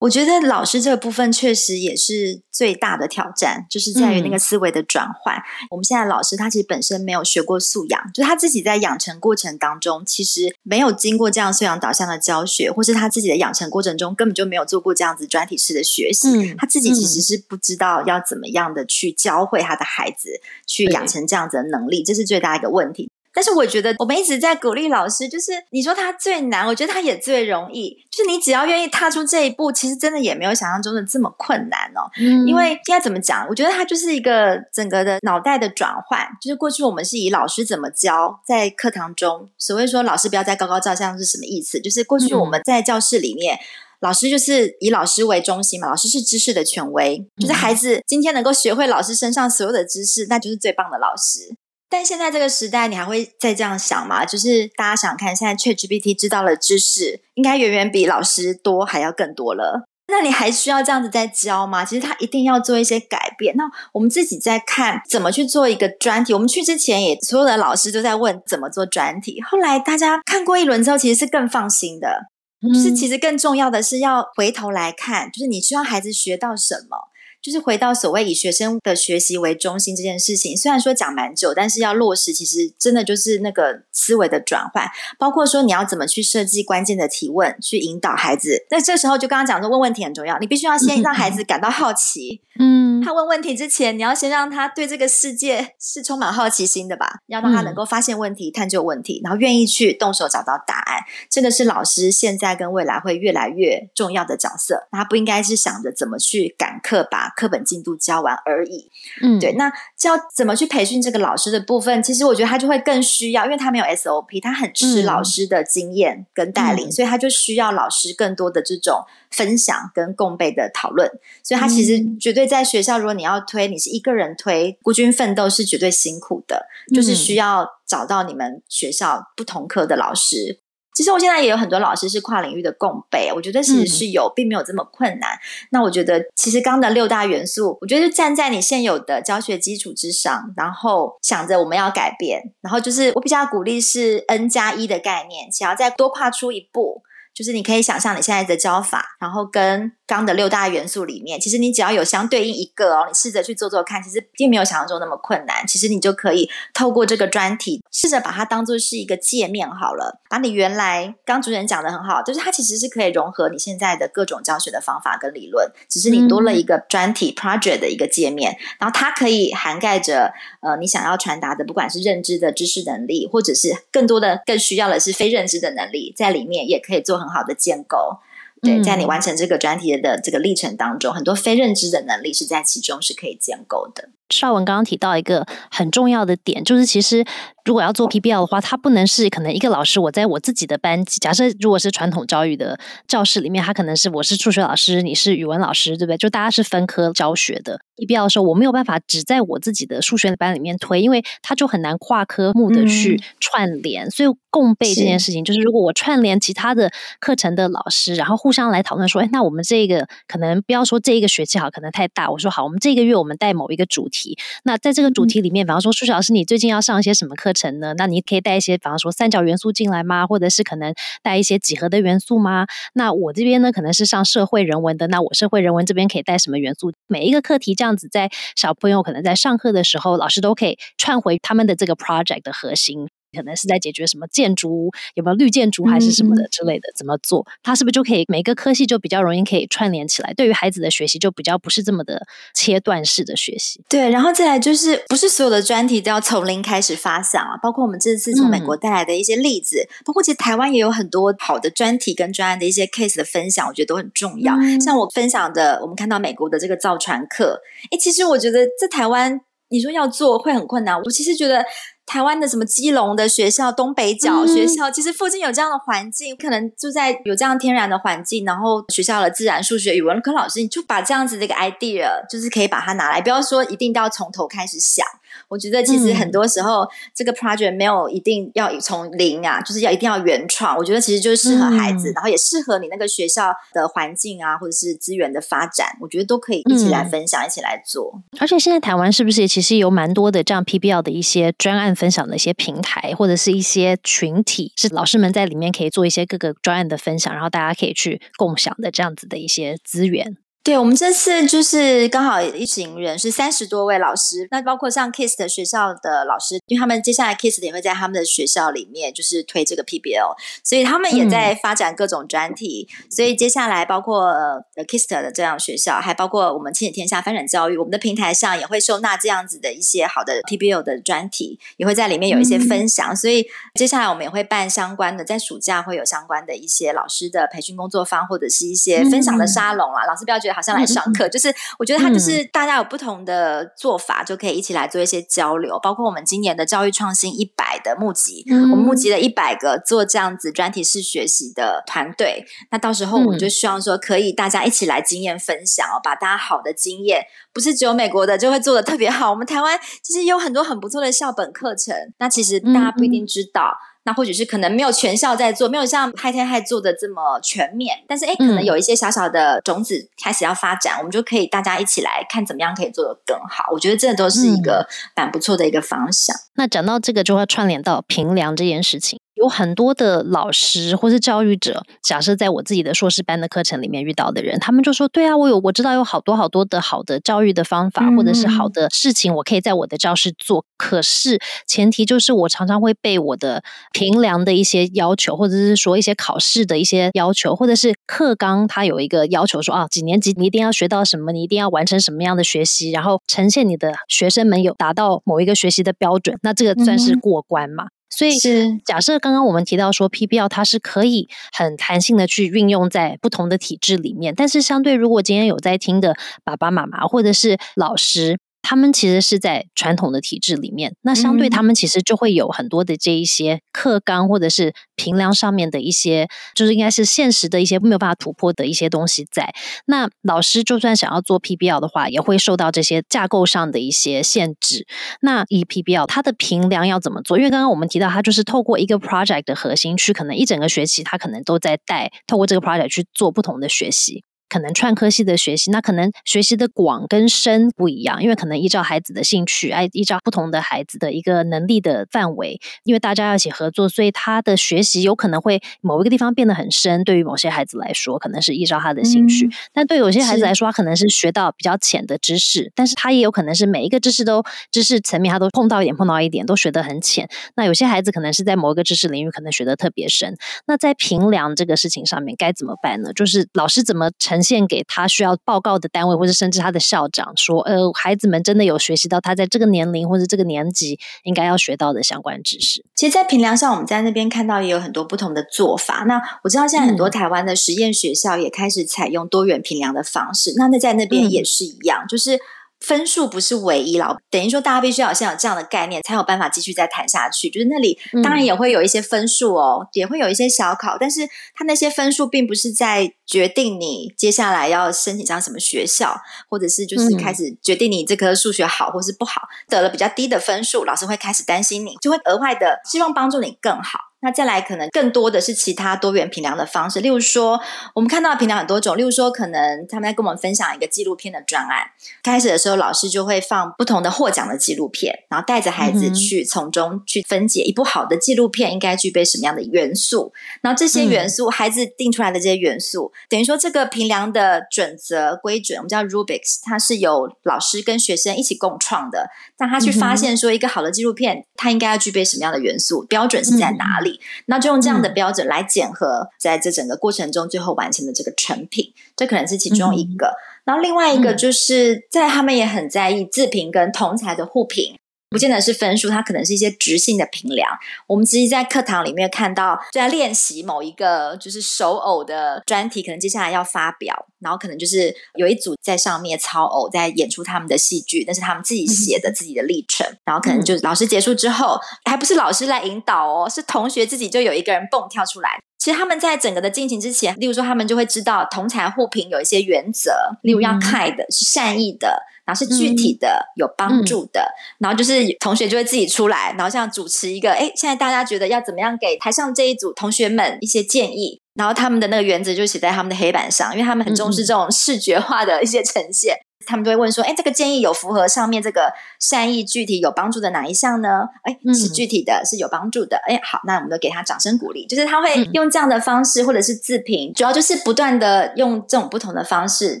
[0.02, 5.40] 我觉得老师这个部分确实也是最大的挑战，就是在于那个思维的转换。
[5.70, 23.08] 我们现在老师他其实本身没有学过素养，就他自己在养成过程当中，其实没有经过这样素养导向的教学，或是他自己的养成过程中根本就没有做过这样子专题式的学习，他自己其实是不知道要怎么样的去教会他的孩子去养成这样子的能力，这是最大一个问题。
[23.34, 27.96] 但是我觉得我们一直在鼓励老师，就是你说他最难，我觉得他也最容易。
[28.10, 32.04] 就是你只要愿意踏出这一步，其实真的也没有想象中的这么困难哦。
[32.20, 33.46] 嗯，因为应该怎么讲？
[33.48, 36.20] 我觉得他就是一个整个的脑袋的转换。
[36.40, 41.80] 就是过去我们是以老师怎么教，在课堂中，所谓说老师不要再高高照相是什么意思？
[41.80, 43.58] 就是过去我们在教室里面，
[44.00, 51.54] 老师就是以老师为中心嘛，老师是知识的权威，就是孩子今天能够学会老师身上所有的知识，那就是最棒的老师。
[51.92, 54.24] 但现在这个时代，你还会再这样想吗？
[54.24, 59.84] 就是大家想看，现在 ChatGPT 知道了知识，应该远远比老师多，还要更多了。
[60.08, 61.84] 那你还需要这样子在教吗？
[61.84, 63.54] 其实他一定要做一些改变。
[63.56, 66.32] 那我们自己在看怎么去做一个专题。
[66.32, 69.42] 我们去之前，也所有的老师都在问怎么做专题。
[69.42, 72.30] 后来大家看过一轮之后，其实是更放心的。
[72.62, 76.96] 就是其实更重要的是要回头来看，就是你希望孩子学到什么。
[77.42, 88.64] 就是回到所谓以学生的学习为中心这件事情，虽然说讲蛮久，但是要落实，其实真的就是那个思维的转换，包括说你要怎么去设计关键的提问，去引导孩子。
[88.70, 92.40] 那这时候就刚刚讲说问问题很重要，你必须要先让孩子感到好奇。
[92.60, 100.98] 嗯，他问问题之前，你要先让他对这个世界是充满好奇心的吧，要让他能够发现问题、探究问题，然后愿意去动手找到答案。
[101.28, 104.86] 这个是老师现在跟未来会越来越重要的角色。
[104.92, 107.31] 他不应该是想着怎么去赶课把。
[107.36, 108.90] 课本进度教完而已，
[109.22, 109.52] 嗯，对。
[109.54, 121.08] 那教怎么去培训这个老师的部分，其实我觉得他就会更需要，因为他没有 SOP，他很吃老师的经验跟带领，所以他就需要老师更多的这种分享跟共备的讨论。
[121.42, 130.60] 所以他其实绝对在学校，如果你要推，你是一个人推，孤军奋斗是绝对辛苦的，就是需要找到你们学校不同科的老师。
[130.94, 135.38] 其实我现在也有很多老师是跨领域的共备，我觉得其实是有，并没有这么困难。
[135.70, 147.02] 那我觉得其实刚的六大元素，我觉得站在你现有的教学基础之上，然后想着我们要改变，然后就是我比较鼓励是 N 加一的概念，想要再多跨出一步，
[147.34, 149.92] 就是你可以想象你现在的教法，然后跟。
[150.04, 155.66] 刚的六大元素里面，其实你只要有相对应一个哦，你试着去做做看，其实并没有想象中那么困难。
[155.66, 160.20] 其实你就可以透过这个专题，试着把它当做是一个界面好了。
[160.28, 178.20] 把你原来刚主持人讲的很好，就是它其实是可以融合你现在的各种教学的方法跟理论，只是你多了一个专题 project 的一个界面，然后它可以涵盖着呃你想要传达的，不管是认知的知识能力，或者是更多的更需要的是非认知的能力，在里面也可以做很好的建构。
[178.60, 184.10] 对，在你完成这个专题的这个历程当中，很多非认知的能力是在其中是可以建构的。
[184.32, 187.24] 邵文刚刚提到一个很重要的点，就是其实
[187.64, 196.16] 如果要做 PBL 的话，它不能是可能一个老师我在我自己的班级，假设如果是传统教育的教室里面，他可能是我是数学老师，你是语文老师，对不对？
[196.16, 197.80] 就大家是分科教学的。
[197.96, 204.10] PBL 的时候，我没有办法只在我自己的数学班里面推，因为它就很难跨科目的去串联。
[204.10, 206.90] 所以共备这件事情，就是如果我串联其他的
[207.20, 212.28] 课程的老师，然后互相来讨论说，哎，那我们这个可能不要说这一个学期好，可能太大。
[212.30, 214.21] 我说好，我们这个月我们带某一个主题。
[214.64, 217.94] 那在这个主题里面，比方说数学老师，你最近要上一些什么课程呢？
[217.96, 220.26] 那你可以带一些，比方说三角元素进来吗？
[220.26, 222.66] 或者是可能带一些几何的元素吗？
[222.94, 226.92] 那我这边呢，可能是上社会人文的，那我社会人文这边可以带什么元素？
[227.06, 233.08] 每一个课题这样子，在小朋友可能在上课的时候，老师都可以串回他们的这个 project 的核心。
[233.34, 237.46] 可能是在解决什么建筑有没有绿建筑还是什么的之类的，怎么做？
[237.62, 240.32] 它是不是就可以每个科系就比较容易可以串联起来？
[240.34, 243.80] 对于孩子的学习就比较不是这么的切断式的学习。
[243.88, 247.56] 对，然后再来就是不是所有的专题都要从零开始发想啊？
[247.62, 254.54] 包括我们这次从美国带来的一些例子，包括其实台湾也有很多好的专题跟专案的一些 case 的分享，我觉得都很重要。
[254.84, 259.40] 像我分享的，我们看到美国的这个造船课，哎，其实我觉得在台湾。
[259.68, 261.00] 你说要做会很困难。
[261.00, 261.64] 我其实觉得。
[262.04, 275.06] 台湾的什么基隆的学校、东北角学校，其实附近有这样的环境，可能就在有这样天然的环境，然后学校的自然、数学、语文科老师，你就把这样子的一个 idea，就是可以把它拿来，不要说一定要从头开始想。
[275.48, 280.76] 我觉得其实很多时候，这个 project 没有一定要从零啊，就是要一定要原创。
[280.76, 288.20] 我觉得其实就是适合孩子，然后也适合你那个学校的环境啊，或者是资源的发展，我觉得都可以一起来分享，一起来做。
[288.38, 300.36] 而且现在台湾是不是也其实有蛮多的这样 PBL 的一些专案分享的一些平台，或者是一些群体，是老师们在里面可以做一些各个专业的分享，然后大家可以去共享的这样子的一些资源。
[300.64, 312.88] 对，我们这次就是刚好一行人是三十多位老师，那包括像 Kiss 的学校的老师，因为他们接下来 Kiss 也会在他们的学校里面就是推这个 PBL，所以他们也在发展各种专题。
[313.10, 323.16] 所以接下来包括呃 Kiss 的这样学校，还包括我们亲子天下发展教育，我们的平台上也会收纳这样子的一些好的 PBL 的专题，也会在里面有一些分享。
[323.16, 323.44] 所以
[323.74, 330.04] 接下来我们也会办相关的，在暑假会有相关的一些老师的培训工作坊，或者是一些分享的沙龙啊。
[330.06, 330.51] 老师不要觉得。
[330.52, 335.78] 好像来上课，就是我觉得他就是大家有不同的做法，就可以一起来做一些交流。
[335.82, 342.44] 包括我们今年的教育创新一百的募集，我们募集了一百个做这样子专题式学习的团队。
[342.70, 351.94] 那到时候我们就希望说，可以大家一起来经验分享哦，把大家好的经验，不是只有美国的就会做的特别好，我们台湾其实有很多很不错的校本课程。
[352.18, 353.76] 那其实大家不一定知道。
[354.04, 363.70] 那或许是可能没有全校在做，没有像 Hi 天 Hi 做的这么全面，但是哎，可能有一些小小的种子开始要发展，我们就可以大家一起来看怎么样可以做得更好。
[363.72, 366.34] 我觉得这都是一个蛮不错的一个方向。
[366.54, 369.20] 那讲到这个，就会串联到平凉这件事情。
[369.42, 380.64] 有很多的老师或是教育者，假设在我自己的硕士班的课程里面遇到的人，他们就说：“对啊，我有我知道有好多好多的好的教育的方法，或者是好的事情，我可以在我的教室做。
[380.76, 398.38] 可是前提就是我常常会被我的评量的一些要求，或者是说一些考试的一些要求，或者是课纲它有一个要求说啊，几年级你一定要学到什么，你一定要完成什么样的学习，然后呈现你的学生们有达到某一个学习的标准，那这个算是过关嘛？”所以，
[398.84, 408.38] 假设刚刚我们提到说，PBL 它是可以很弹性的去运用在不同的体制里面，但是相对，如果今天有在听的爸爸妈妈或者是老师。
[408.62, 419.52] 他们其实是在传统的体制里面，那相对他们其实就会有很多的这一些课纲或者是评量上面的一些，就是应该是现实的一些没有办法突破的一些东西在。
[419.86, 424.86] 那老师就算想要做 PBL 的话，也会受到这些架构上的一些限制。
[425.20, 427.36] 那以 PBL 它的评量要怎么做？
[427.36, 434.24] 因为刚刚我们提到，它就是透过一个 project 的核心去，可能一整个学期，它可能都在带透过这个 project 去做不同的学习。
[434.52, 447.02] 可能串科系的学习，那可能学习的广跟深不一样，因为可能依照孩子的兴趣，哎，依照不同的孩子的一个能力的范围，因为大家要一起合作，所以他的学习有可能会某一个地方变得很深。
[447.02, 457.26] 对于某些孩子来说，可能是依照他的兴趣；但对有些孩子来说，他可能是学到比较浅的知识，但是他也有可能是每一个知识都知识层面他都碰到一点，碰到一点都学得很浅。
[457.56, 460.36] 那有些孩子可能是在某一个知识领域可能学得特别深。
[460.66, 463.14] 那在评量这个事情上面该怎么办呢？
[463.14, 476.04] 就是老师怎么呈现给他需要报告的单位，或者甚至他的校长说：“呃，孩子们真的有学习到他在这个年龄或者这个年级应该要学到的相关知识。”其实，在平凉上，我们在那边看到也有很多不同的做法。
[476.06, 480.54] 那我知道现在很多台湾的实验学校也开始采用多元平凉的方式。
[480.56, 482.38] 那那在那边也是一样，就是。
[482.82, 487.48] 分数不是唯一了，等于说大家必须要先有这样的概念，才有办法继续再谈下去。
[487.48, 496.16] 就是那里当然也会有一些分数哦，也会有一些小考，但是它那些分数并不是在决定你接下来要申请上什么学校，
[496.48, 499.42] 或者是就是开始决定你这科数学好或是不好。
[499.68, 504.11] 得了比较低的分数，老师会开始担心你，就会额外的希望帮助你更好。
[504.24, 507.60] 那再来，可能更多的是其他多元评量的方式，例如说，
[507.92, 511.88] 我们看到评量很多种，例如说，可能他们在跟我们分享一个纪录片的专案。
[512.22, 520.32] 开始的时候，老师就会放不同的获奖的纪录片，然后带着孩子去从中去分解一部好的纪录片应该具备什么样的元素。
[520.60, 529.30] 然后这些元素，孩子定出来的这些元素，等于说这个评量的准则规准，我们叫 rubrics，它是由老师跟学生一起共创的。
[529.58, 534.11] 让他去发现说，一个好的纪录片，它应该要具备什么样的元素，标准是在哪里？
[534.46, 540.34] 那就用这样的标准来检核，在这整个过程中最后完成的这个成品，这可能是其中一个。
[540.64, 544.96] 然后另外一个就是在他们也很在意自评跟同才的互评。
[545.32, 547.68] 不见得是分数，它可能是一些直性的评量。
[548.06, 560.06] 我们其实，在课堂里面看到，在练习某一个就是手偶的专题，可能接下来要发表，然后可能就是有一组在上面操偶，在演出他们的戏剧，那是他们自己写的自己的历程。
[560.24, 565.58] 然后可能就是老师结束之后，还不是老师来引导哦，是同学自己就有一个人蹦跳出来。
[565.78, 572.22] 其实他们在整个的进行之前，例如说他们就会知道同才互评有一些原则，例如要 kind 是善意的。
[572.44, 586.36] 然后是具体的有帮助的，然后就是同学就会自己出来，然后像主持一个，哎，现在大家觉得要怎么样给台上这一组同学们一些建议，然后他们的那个原则就写在他们的黑板上，因为他们很重视这种视觉化的一些呈现。
[586.66, 591.28] 他们就会问说：“哎，这个建议有符合上面这个善意、具体有帮助的哪一项呢？
[591.42, 593.20] 哎，是具体的，是有帮助的。
[593.26, 594.86] 哎，好，那我们都给他掌声鼓励。
[594.86, 600.00] 就是他会用这样的方式，或者是自评，主要就是不断的用这种不同的方式。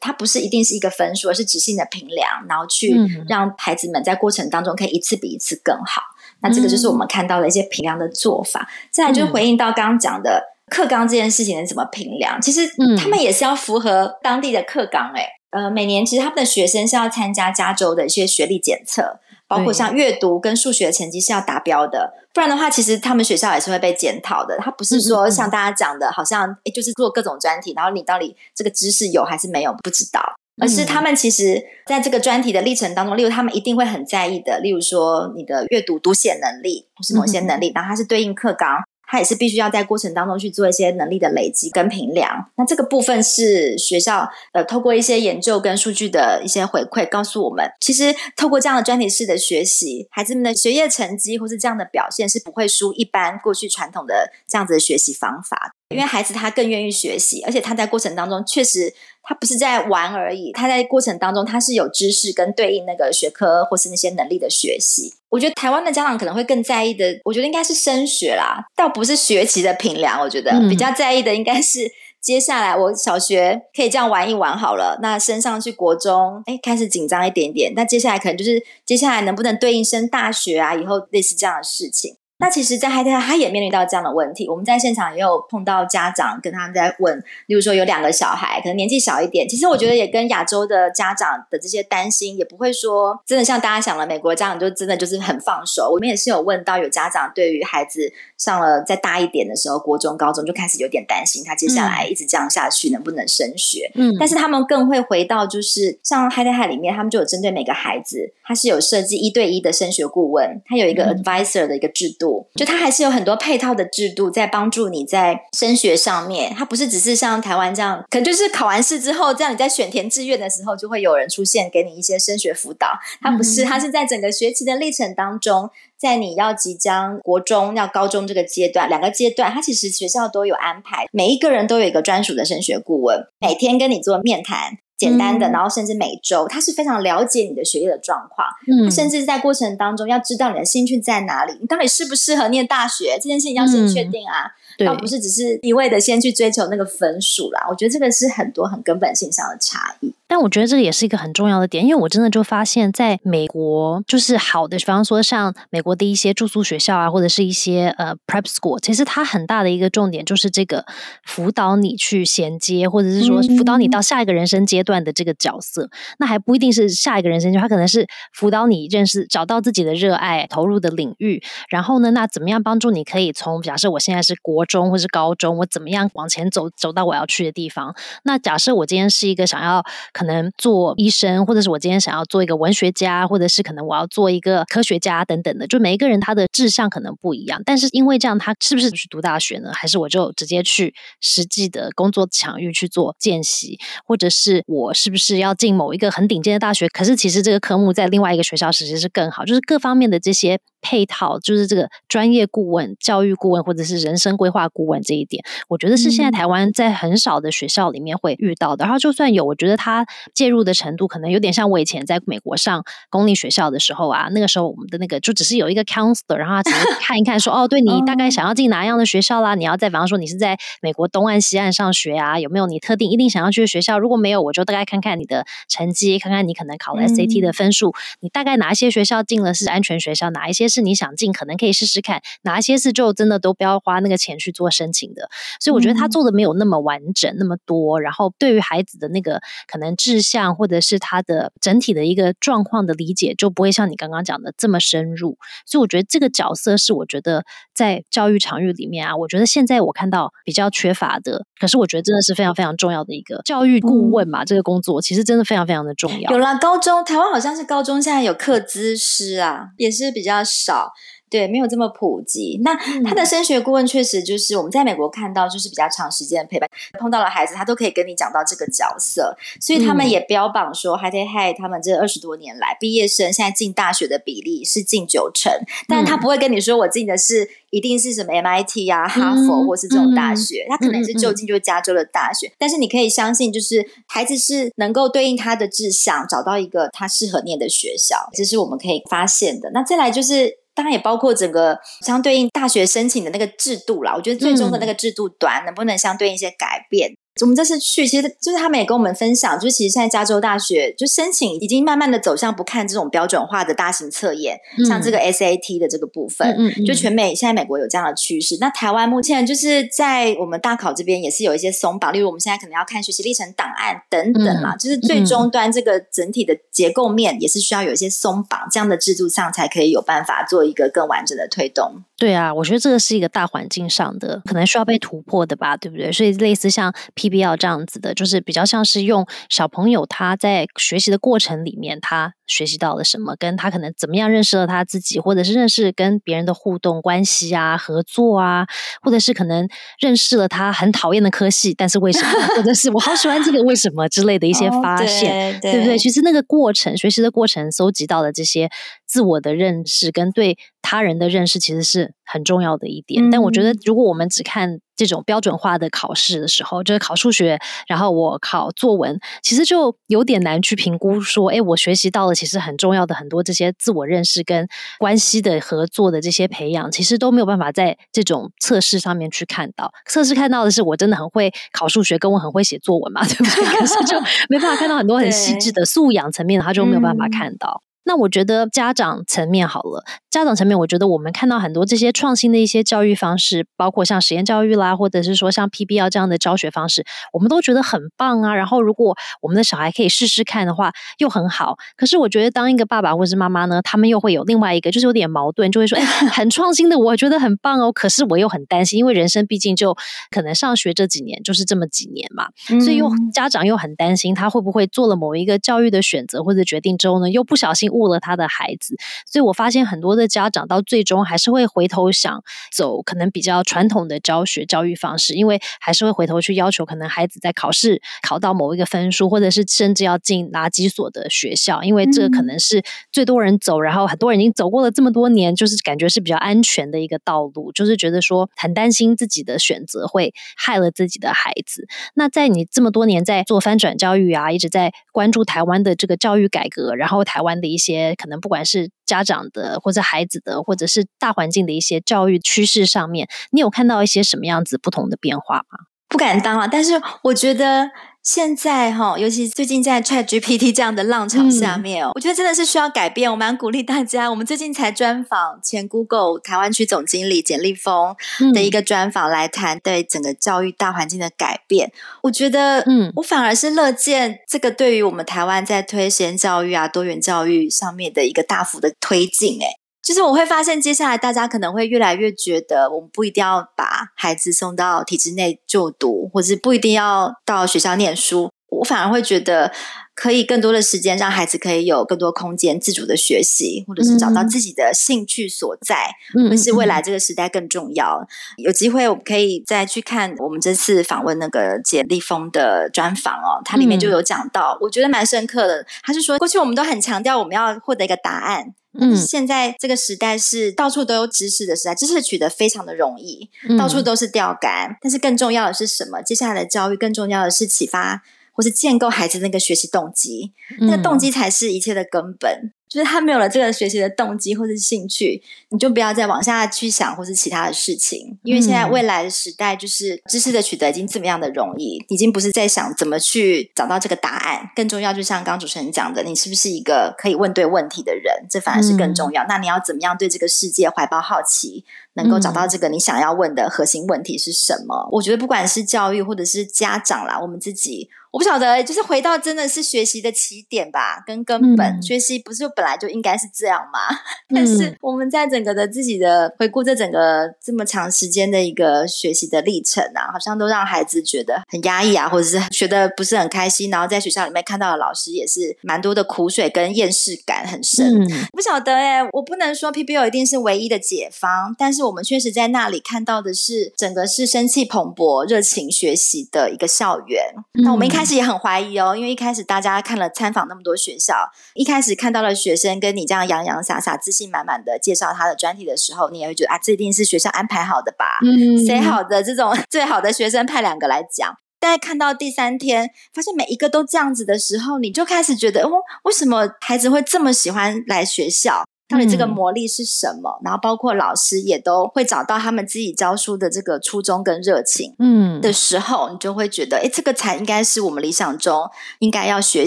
[0.00, 2.94] 它不是一定是一个分数，而是直性的评量，然后去
[3.28, 6.02] 让孩子们在过程当中可以一次比一次更好。
[6.40, 8.68] 那这个就是我们看到的一些评量的做法。
[8.90, 15.12] 再来就回应到刚刚讲的课纲这件事情怎么评量，其实他们也是要符合当地的课纲。
[15.14, 15.37] 哎。
[15.50, 24.58] 呃，每年其实他们的学生是要参加加州的一些学历检测，包括像阅读跟数学成绩是要达标的，不然的话，其实他们学校也是会被检讨的。
[24.58, 30.20] 他不是说像大家讲的，好像就是做各种专题，然后你到底这个知识有还是没有不知道，
[30.60, 38.76] 而是他们其实在这个专题的历程当中，例如他们一定会很在意的，例如说你的阅读读写能力或是某些能力，然后它是对应课纲。
[39.08, 42.50] 他也是必须要在过程当中去做一些能力的累积跟评量。
[42.56, 55.72] 那这个部分是学校呃，透过一些研究跟数据的一些回馈，告诉我们，其实透过这样的专题式的学习，孩子们的学业成绩或是这样的表现是不会输一般过去传统的这样子的学习方法。
[55.90, 65.14] 因为孩子他更愿意学习，而且他在过程当中确实他不是在玩而已，他在过程当中他是有知识跟对应那个学科或是那些能力的学习。
[65.30, 70.20] 我觉得台湾的家长可能会更在意的，我觉得应该是升学啦，倒不是学习的评量。
[70.20, 77.72] 我觉得比较在意的应该是接下来我小学可以这样玩一玩好了，那升上去国中，哎，开始紧张一点点。
[77.74, 80.74] 那接下来可能就是接下来能不能对应升大学啊？
[80.74, 82.16] 以后类似这样的事情。
[82.40, 84.48] 那其实，在海特他也面临到这样的问题。
[84.48, 89.48] 我们在现场也有碰到家长跟他们在问，例如说有两个小孩，可能年纪小一点。
[89.48, 95.90] 其实我觉得也跟亚洲的家长的这些担心，也不会说真的像大家想的，美国家长就真的就是很放手。
[95.92, 103.90] 我们也是有问到有家长对于孩子上了再大一点的时候，国中、高中就开始有点担心，他接下来一直这样下去能不能升学？
[103.96, 112.27] 嗯，但是他们更会回到就是像海特海里面，他们就有针对每个孩子，他是有设计一对一的升学顾问，他有一个 advisor 的一个制度。
[112.54, 122.88] 就它还是有很多配套的制度在帮助你在升学上面，它不是只是像台湾这样，可能就是考完试之后，这样你在选填志愿的时候就会有人出现给你一些升学辅导。
[123.20, 134.78] 它不是，它是在整个学期的历程当中，在你要即将国中要高中这个阶段，两个阶段，它其实学校都有安排，每一个人都有一个专属的升学顾问，每天跟你做面谈。
[134.98, 144.50] 简单的，然后甚至每周，他是非常了解你的学业的状况，嗯，甚至在过程当中要知道你的兴趣在哪里，你到底适不适合念大学，这件事情要先确定啊，
[144.84, 147.64] 倒不是只是一味的先去追求那个分数啦。
[147.70, 150.12] 我觉得这个是很多很根本性上的差异。
[150.28, 160.84] 但我觉得这个也是一个很重要的点，因为我真的就发现，在美国就是好的，比方说像美国的一些住宿学校啊，或者是一些呃 prep school，其实它很大的一个重点就是这个
[161.24, 165.88] 辅导你去衔接，或者是说辅导你到下一个人生阶段的这个角色。
[166.18, 171.42] 那还不一定是下一个人生阶段，它可能是辅导你认识、找到自己的热爱、投入的领域。
[171.70, 177.96] 然后呢，那怎么样帮助你可以从假设我现在是国中或是高中，我怎么样往前走，走到我要去的地方？
[178.24, 179.82] 那假设我今天是一个想要。
[180.18, 187.62] 可能做医生，或者是我今天想要做一个文学家，或者是可能我要做一个科学家等等的，就每一个人他的志向可能不一样。
[187.64, 189.70] 但是因为这样，他是不是去读大学呢？
[189.72, 196.88] 还是我就直接去实际的工作场域去做见习，或者是我是不是要进某一个很顶尖的大学？
[196.88, 200.58] 可是其实这个科目在另外一个学校实际是更好，就是各方面的这些。
[200.80, 208.84] 配套就是这个专业顾问、教育顾问或者是人生规划顾问这一点，我觉得是现在台湾在很少的学校里面会遇到的。
[208.84, 219.54] 然后就算有，我觉得他介入的程度可能有点像我以前在美国上公立学校的时候啊，那个时候我们的那个就只是有一个 counselor，然后他只是看一看说， 哦，对你大概想要进哪样的学校啦？
[219.54, 223.98] 你要在比方说你是在美国东岸、西岸上学啊，有没有你特定一定想要去的学校？
[223.98, 230.68] 如果没有，我就大概看看你的成绩，看看你可能考了 SAT 的分数，你大概哪一些学校进了是安全学校，哪一些？
[230.68, 235.28] 是你想进，可能可以试试看哪一些是就真的都不要花那个钱去做申请的。
[235.60, 237.98] 所以我觉得他做的没有那么完整，那么多。
[238.00, 245.36] 然后对于孩子的那个可能志向或者是他的整体的一个状况的理解，就不会像你刚刚讲的这么深入。
[245.66, 247.44] 所以我觉得这个角色是我觉得
[247.74, 251.44] 在教育场域里面啊，我觉得现在我看到比较缺乏的。
[251.60, 256.30] 可是我觉得真的是非常非常重要的一个教育顾问嘛，这个工作其实真的非常非常的重要。
[256.30, 260.92] 有了高中，台湾好像是高中现在有课资师啊，也是比较少。
[261.30, 262.60] 对，没有这么普及。
[262.62, 262.74] 那
[263.04, 266.68] 他的升学顾问确实就是我们在美国看到，就是比较长时间的陪伴，
[266.98, 269.36] 碰到了孩子，他都可以跟你讲到这个角色。
[269.60, 275.52] 所以他们也标榜说 Hi，他们这二十多年来，毕业生现在进大学的比例是近九成。
[275.86, 282.50] 但他不会跟你说，我进的是一定是什么 MIT 啊、哈佛或是这种大学，他可能是就近就是加州的大学。
[282.58, 289.70] 但是你可以相信，就是孩子是能够对应他的志向，找到一个他适合念的学校，这是我们可以发现的。
[289.74, 290.58] 那再来就是。
[290.78, 291.76] 当然也包括整个
[292.06, 297.16] 相对应大学申请的那个制度啦，我觉得最终的那个制度端能不能相对应一些改变？
[297.40, 308.56] 我们这次去，其实就是他们也跟我们分享，就是其实现在加州大学就申请已经慢慢的走向不看这种标准化的大型测验，像这个 SAT 的这个部分，就全美现在美国有这样的趋势。
[308.60, 322.02] 那台湾目前就是在我们大考这边也是有一些松绑，例如我们现在可能要看学习历程档案等等嘛，就是最终端这个整体的结构面也是需要有一些松绑，这样的制度上才可以有办法做一个更完整的推动。
[322.18, 326.10] 对啊，我觉得这个是一个大环境上的可能需要被突破的吧，对不对？
[326.10, 338.66] 所以类似像 PBL 这样子的，就是比较像是用小朋友他在学习的过程里面，他学习到了什么，跟他可能怎么样认识了他自己，或者是认识跟别人的互动关系啊、合作啊，
[339.02, 339.68] 或者是可能
[340.00, 345.96] 认识了他很讨厌的科系，但是为什么，或者是我好喜欢这个为什么之类的一些发现，对不对？
[345.96, 348.68] 其实那个过程，学习的过程，搜集到的这些
[349.06, 350.58] 自我的认识跟对。
[350.80, 364.66] 他人的认识其实是很重要的一点，但我觉得如果我们只看这种标准化的考试的时候，就是考数学，然后我考作文，其实就有点难去评估说，哎，我学习到了其实很重要的很多这些自我认识跟
[364.98, 369.92] 关系的合作的这些培养，其实都没有办法在这种测试上面去看到。
[370.06, 373.64] 测试看到的是我真的很会考数学，跟我很会写作文嘛， 对不对？
[373.78, 377.82] 可是就没办法看到很多很细致的素养层面，他就没有办法看到。
[378.08, 387.04] 那我觉得家长层面好了，家长层面，我觉得我们看到很多这些创新的一些教育方式，包括像实验教育啦，或者是说像 PBL 这样的教学方式，
[387.34, 388.54] 我们都觉得很棒啊。
[388.54, 391.76] 然后，如果我们的小孩可以试试看的话，又很好。
[391.98, 399.94] 可是，我觉得当一个爸爸或者是妈妈呢，他们又会有另外一个，就是有点矛盾，就会说：“哎，很创新的，我觉得很棒哦。”可是我又很担心，因为人生毕竟就
[400.30, 402.46] 可能上学这几年就是这么几年嘛，
[402.82, 407.90] 所以又家长又很担心他会不会做了某一个教育的选择或者决定之后呢，又不小心。
[407.98, 408.94] 误了他的孩子，
[409.26, 412.42] 所以我发现很多的家长到最终还是会回头想
[412.72, 431.86] 走可能比较传统的教学教育方式，因为还是会回头去要求可能孩子在考试考到某一个分数，或者是甚至要进哪几所的学校，因为这个可能是最多人走，然后很多人已经走过了这么多年，就是感觉是比较安全的一个道路，就是觉得说很担心自己的选择会害了自己的孩子。
[432.14, 437.87] 那在你这么多年在做翻转教育啊，一直在关注台湾的这个教育改革，然后台湾的一些。
[437.88, 445.87] 些可能不管是家长的或者孩子的，或者是大环境的一些教育趋势上面，你有看到一些什么样子不同的变化吗？
[446.08, 447.90] 不敢当了，但是我觉得。
[448.20, 453.30] 现在哈，尤其最近在 Chat GPT 这样的浪潮下面哦，我觉得真的是需要改变。
[453.30, 458.14] 我蛮鼓励大家，我们最近才专访前 Google 台湾区总经理简立峰
[458.52, 461.90] 的一个专访，来谈对整个教育大环境的改变。
[462.24, 469.58] 我觉得，嗯，我反而是乐见这个对于我们台湾在推实验教育啊、多元教育上面的一个大幅的推进。
[469.62, 469.77] 哎。
[470.02, 478.50] 就是我会发现，接下来大家可能会越来越觉得，我们不一定要把孩子送到体制内就读，或者不一定要到学校念书。
[478.70, 479.72] 我反而会觉得。
[480.20, 486.10] 可以更多的时间让孩子可以有更多空间自主的学习，或者是找到自己的兴趣所在，
[486.50, 488.26] 会是未来这个时代更重要。
[488.56, 495.86] 有机会我们可以再去看我们这次访问那个简立峰的专访哦，它里面就有讲到，我觉得蛮深刻的。
[496.02, 504.96] 他是说，过去我们都很强调我们要获得一个答案，嗯，现在这个时代是到处都有知识的时代，知识取得非常的容易，到处都是钓竿。
[505.00, 506.20] 但是更重要的是什么？
[506.22, 508.22] 接下来的教育更重要的是启发。
[508.50, 512.72] 或是建构孩子那个学习动机，那个动机才是一切的根本。
[512.88, 518.38] 就是他没有了这个学习的动机或是兴趣，你就不要再往下去想或是其他的事情。
[518.44, 524.70] 因为现在未来的时代，就是知识的取得已经这么样的容易，已经不是在想怎么去找到这个答案。
[524.74, 528.46] 更重要，就像刚主持人讲的，你是不是一个可以问对问题的人？
[528.48, 529.44] 这反而是更重要。
[529.48, 531.84] 那你要怎么样对这个世界怀抱好奇，
[532.14, 535.08] 能够找到这个你想要问的核心问题是什么？
[535.12, 538.08] 我觉得不管是教育或者是家长啦，我们自己。
[538.30, 544.14] 我不晓得，就是回到真的是学习的起点吧，跟根本学习不是本来就应该是这样吗？
[544.54, 558.22] 但是我们在整个的自己的回顾这整个这么长时间的一个学习的历程啊，好像都让孩子觉得很压抑啊，或者是学的不是很开心，然后在学校里面看到的老师也是蛮多的苦水跟厌世感很深。
[558.22, 567.54] 嗯不晓得哎，我不能说 PBL 一定是唯一的解方，但是我们确实在那里看到的是整个是生气蓬勃、热情学习的一个校园。
[567.84, 571.34] 那我们一开始也很怀疑哦，因为一开始大家看了参访那么多学校，
[571.74, 578.38] 一开始看到了学生跟你这样洋洋洒洒、自信满满的介绍他的专题的时候，你也会觉得啊，这一定是学校安排好的吧？
[578.42, 585.90] 嗯，谁好的这种最好的学生派两个来讲，大家看到第三天，发现每一个都这样子的时候，你就开始觉得哦，
[586.24, 588.84] 为什么孩子会这么喜欢来学校？
[589.08, 590.60] 到底这个魔力是什么？
[590.62, 598.88] 然后包括老师也都会找到他们自己教书的这个初衷跟热情，嗯，的时候，你就会觉得，哎，这个才应该是我们理想中
[599.20, 599.86] 应该要学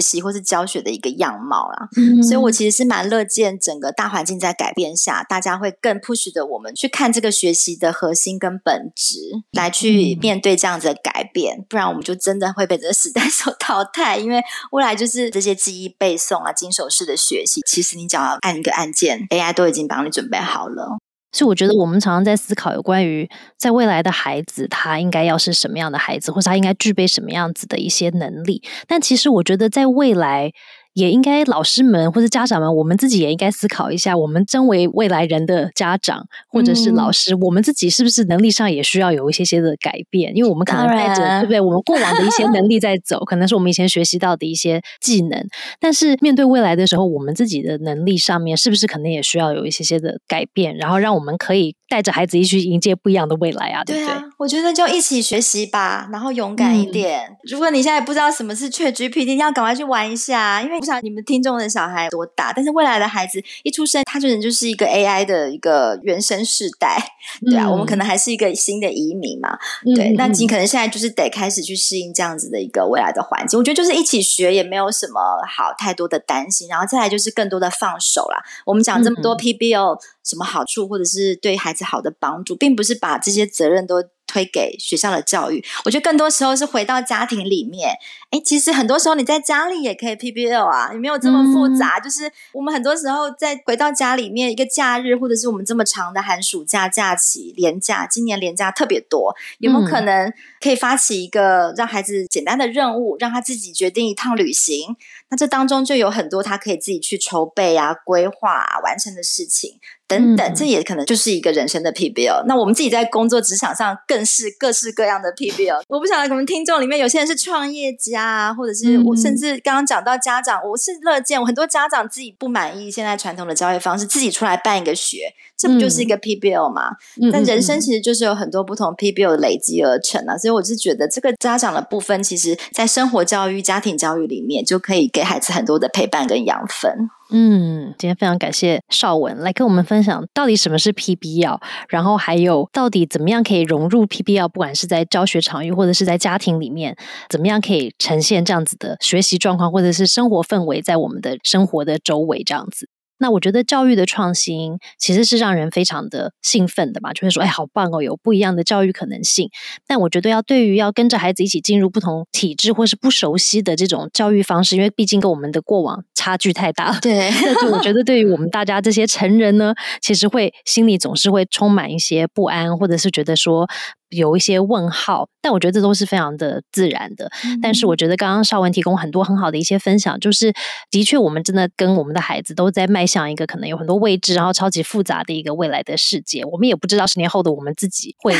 [0.00, 1.88] 习或是教学的一个样貌啦。
[1.96, 9.16] 嗯所以我其实是蛮乐见整个大环境在改变下，大家会更 push 的我们去看这个学习的核心跟本质，
[9.52, 14.16] 来去面对这样子的改变，不然我们就真的会被这个时代所 淘汰。
[14.16, 14.42] 因为
[14.72, 19.11] 未来就是这些记忆背诵啊、经手式的学习，其实你只要按一个按键。
[19.30, 20.98] AI 都已经帮你准备好了，
[21.32, 28.62] 所以我觉得我们常常在思考有关于在未来的孩子，他应该要是什么样的孩子，或者他应该具备什么样子的一些能力。
[28.86, 30.52] 但其实我觉得在未来。
[30.94, 40.36] 也应该老师们或者家长们，我们自己也应该思考一下，我们身为未来人的家长或者是老师，我们自己是不是能力上也需要有一些些的改变？
[40.36, 41.60] 因为我们可能带着对不对？
[41.60, 45.46] 我们过往的一些能力在走， 可能是我们以前学习到的一些技能，
[45.80, 50.76] 但是面对未来的时候，我们自己的能力上面是不是可能也需要有一些些的改变？
[50.76, 53.84] 然后让我们可以带着孩子一起迎接不一样的未来啊？
[53.84, 54.22] 对不对？
[54.38, 57.36] 我觉得就一起学习吧，然后勇敢一点。
[57.50, 60.82] 如果你现在不知道什么是 ChatGPT，要赶快去玩一下，因为。
[60.82, 66.98] 不晓得你们听众的小孩多大，但是未来的孩子一出生，他就能就是一个 AI 的一个原生世代，
[67.46, 69.56] 对啊， 我们可能还是一个新的移民嘛，
[69.94, 73.56] 对，那你可能现在就是得开始去适应这样子的一个未来的环境。
[73.56, 78.42] 我觉得就是一起学也没有什么好太多的担心，然后再来就是更多的放手啦。
[78.66, 84.04] 我们讲这么多 PBO 什么好处，或者是对孩子好的帮助，并不是把这些责任都。
[84.24, 87.90] 推给学校的教育，我觉得更多时候是回到家庭里面。
[88.30, 92.00] 哎，其实很多时候你在家里也可以 PBL 啊，也没有这么复杂。
[92.00, 104.96] 就是我们很多时候在回到家里面，一个假日或者是我们这么长的寒暑假假期、连假，今年连假特别多，有没有可能可以发起一个让孩子简单的任务，让他自己决定一趟旅行？
[105.32, 109.80] 那这当中就有很多他可以自己去筹备啊、规划啊、完成的事情。
[110.06, 112.44] 等等，这也可能就是一个人生的 PBL。
[112.46, 115.84] 那我们自己在工作职场上更是各式各样的 PBL。
[115.88, 126.96] 我不晓得我们听众里面有些人是创业家啊，或者是我甚至刚刚讲到家长，我是乐见我很多家长自己不满意现在传统的教育方式，自己出来办一个学，这不就是一个 PBL 吗？
[127.32, 130.36] 但人生其实就是有很多不同 PBL 累积而成啊。
[130.36, 137.08] 所以我是觉得这个家长的部分，其实在生活教育、家庭教育里面，就可以给孩子很多的陪伴跟养分。
[137.30, 141.58] 嗯，今天非常感谢邵文来跟我们分享到底什么是 PBL，
[141.88, 146.96] 然后还有到底怎么样可以融入 PBL，不管是在教学场域或者是在家庭里面，
[147.30, 152.88] 怎么样可以呈现这样子的学习状况或者是生活氛围在我们的生活的周围这样子。
[153.22, 159.48] 那我觉得教育的创新其实是让人非常的兴奋的吧，就会说，哎，好棒哦，有不一样的教育可能性。
[159.86, 166.98] 但我觉得要对于要跟着孩子一起进入不同体制或是不熟悉的这种教育方式，因为毕竟跟我们的过往差距太大。
[167.00, 173.68] 对，但是我觉得对于我们大家这些成人呢，其实会心里总是会充满一些不安，或者是觉得说。
[174.12, 177.30] 有一些问号，但我觉得这都是非常的自然的。
[177.62, 180.52] 但是我觉得刚刚邵文提供很多很好的一些分享，就是
[180.90, 186.44] 的确我们真的跟我们的孩子都在迈向一个可能有很多未知，然后超级复杂的一个未来的世界。
[186.44, 188.34] 我们也不知道十年后的我们自己会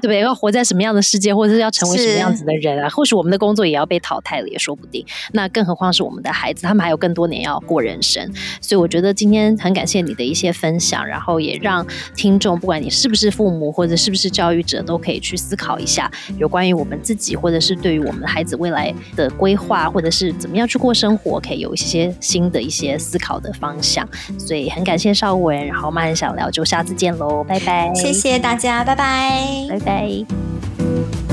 [0.00, 2.88] 不 对，要活在什么样的世界，或者是要成为什么样子的人啊？
[2.88, 5.04] 或许我们的工作也要被淘汰了，也说不定。
[5.32, 8.32] 那更何况是我们的孩子，他们还有更多年要过人生。
[8.62, 15.17] 所以我觉得今天很感谢你的一些分享，然后也让听众，不管你是不是父母或者是不是教育者，都可以。
[15.18, 24.08] 去思考一下，有关于我们自己，或者是对于我们的孩子未来的规划，或者是怎么样去过生活，可以有一些新的一些思考的方向。
[24.38, 27.92] 所以很感谢邵文，然后慢慢想聊，就下次见喽，拜拜！
[27.94, 31.27] 谢谢大家，拜拜，拜拜。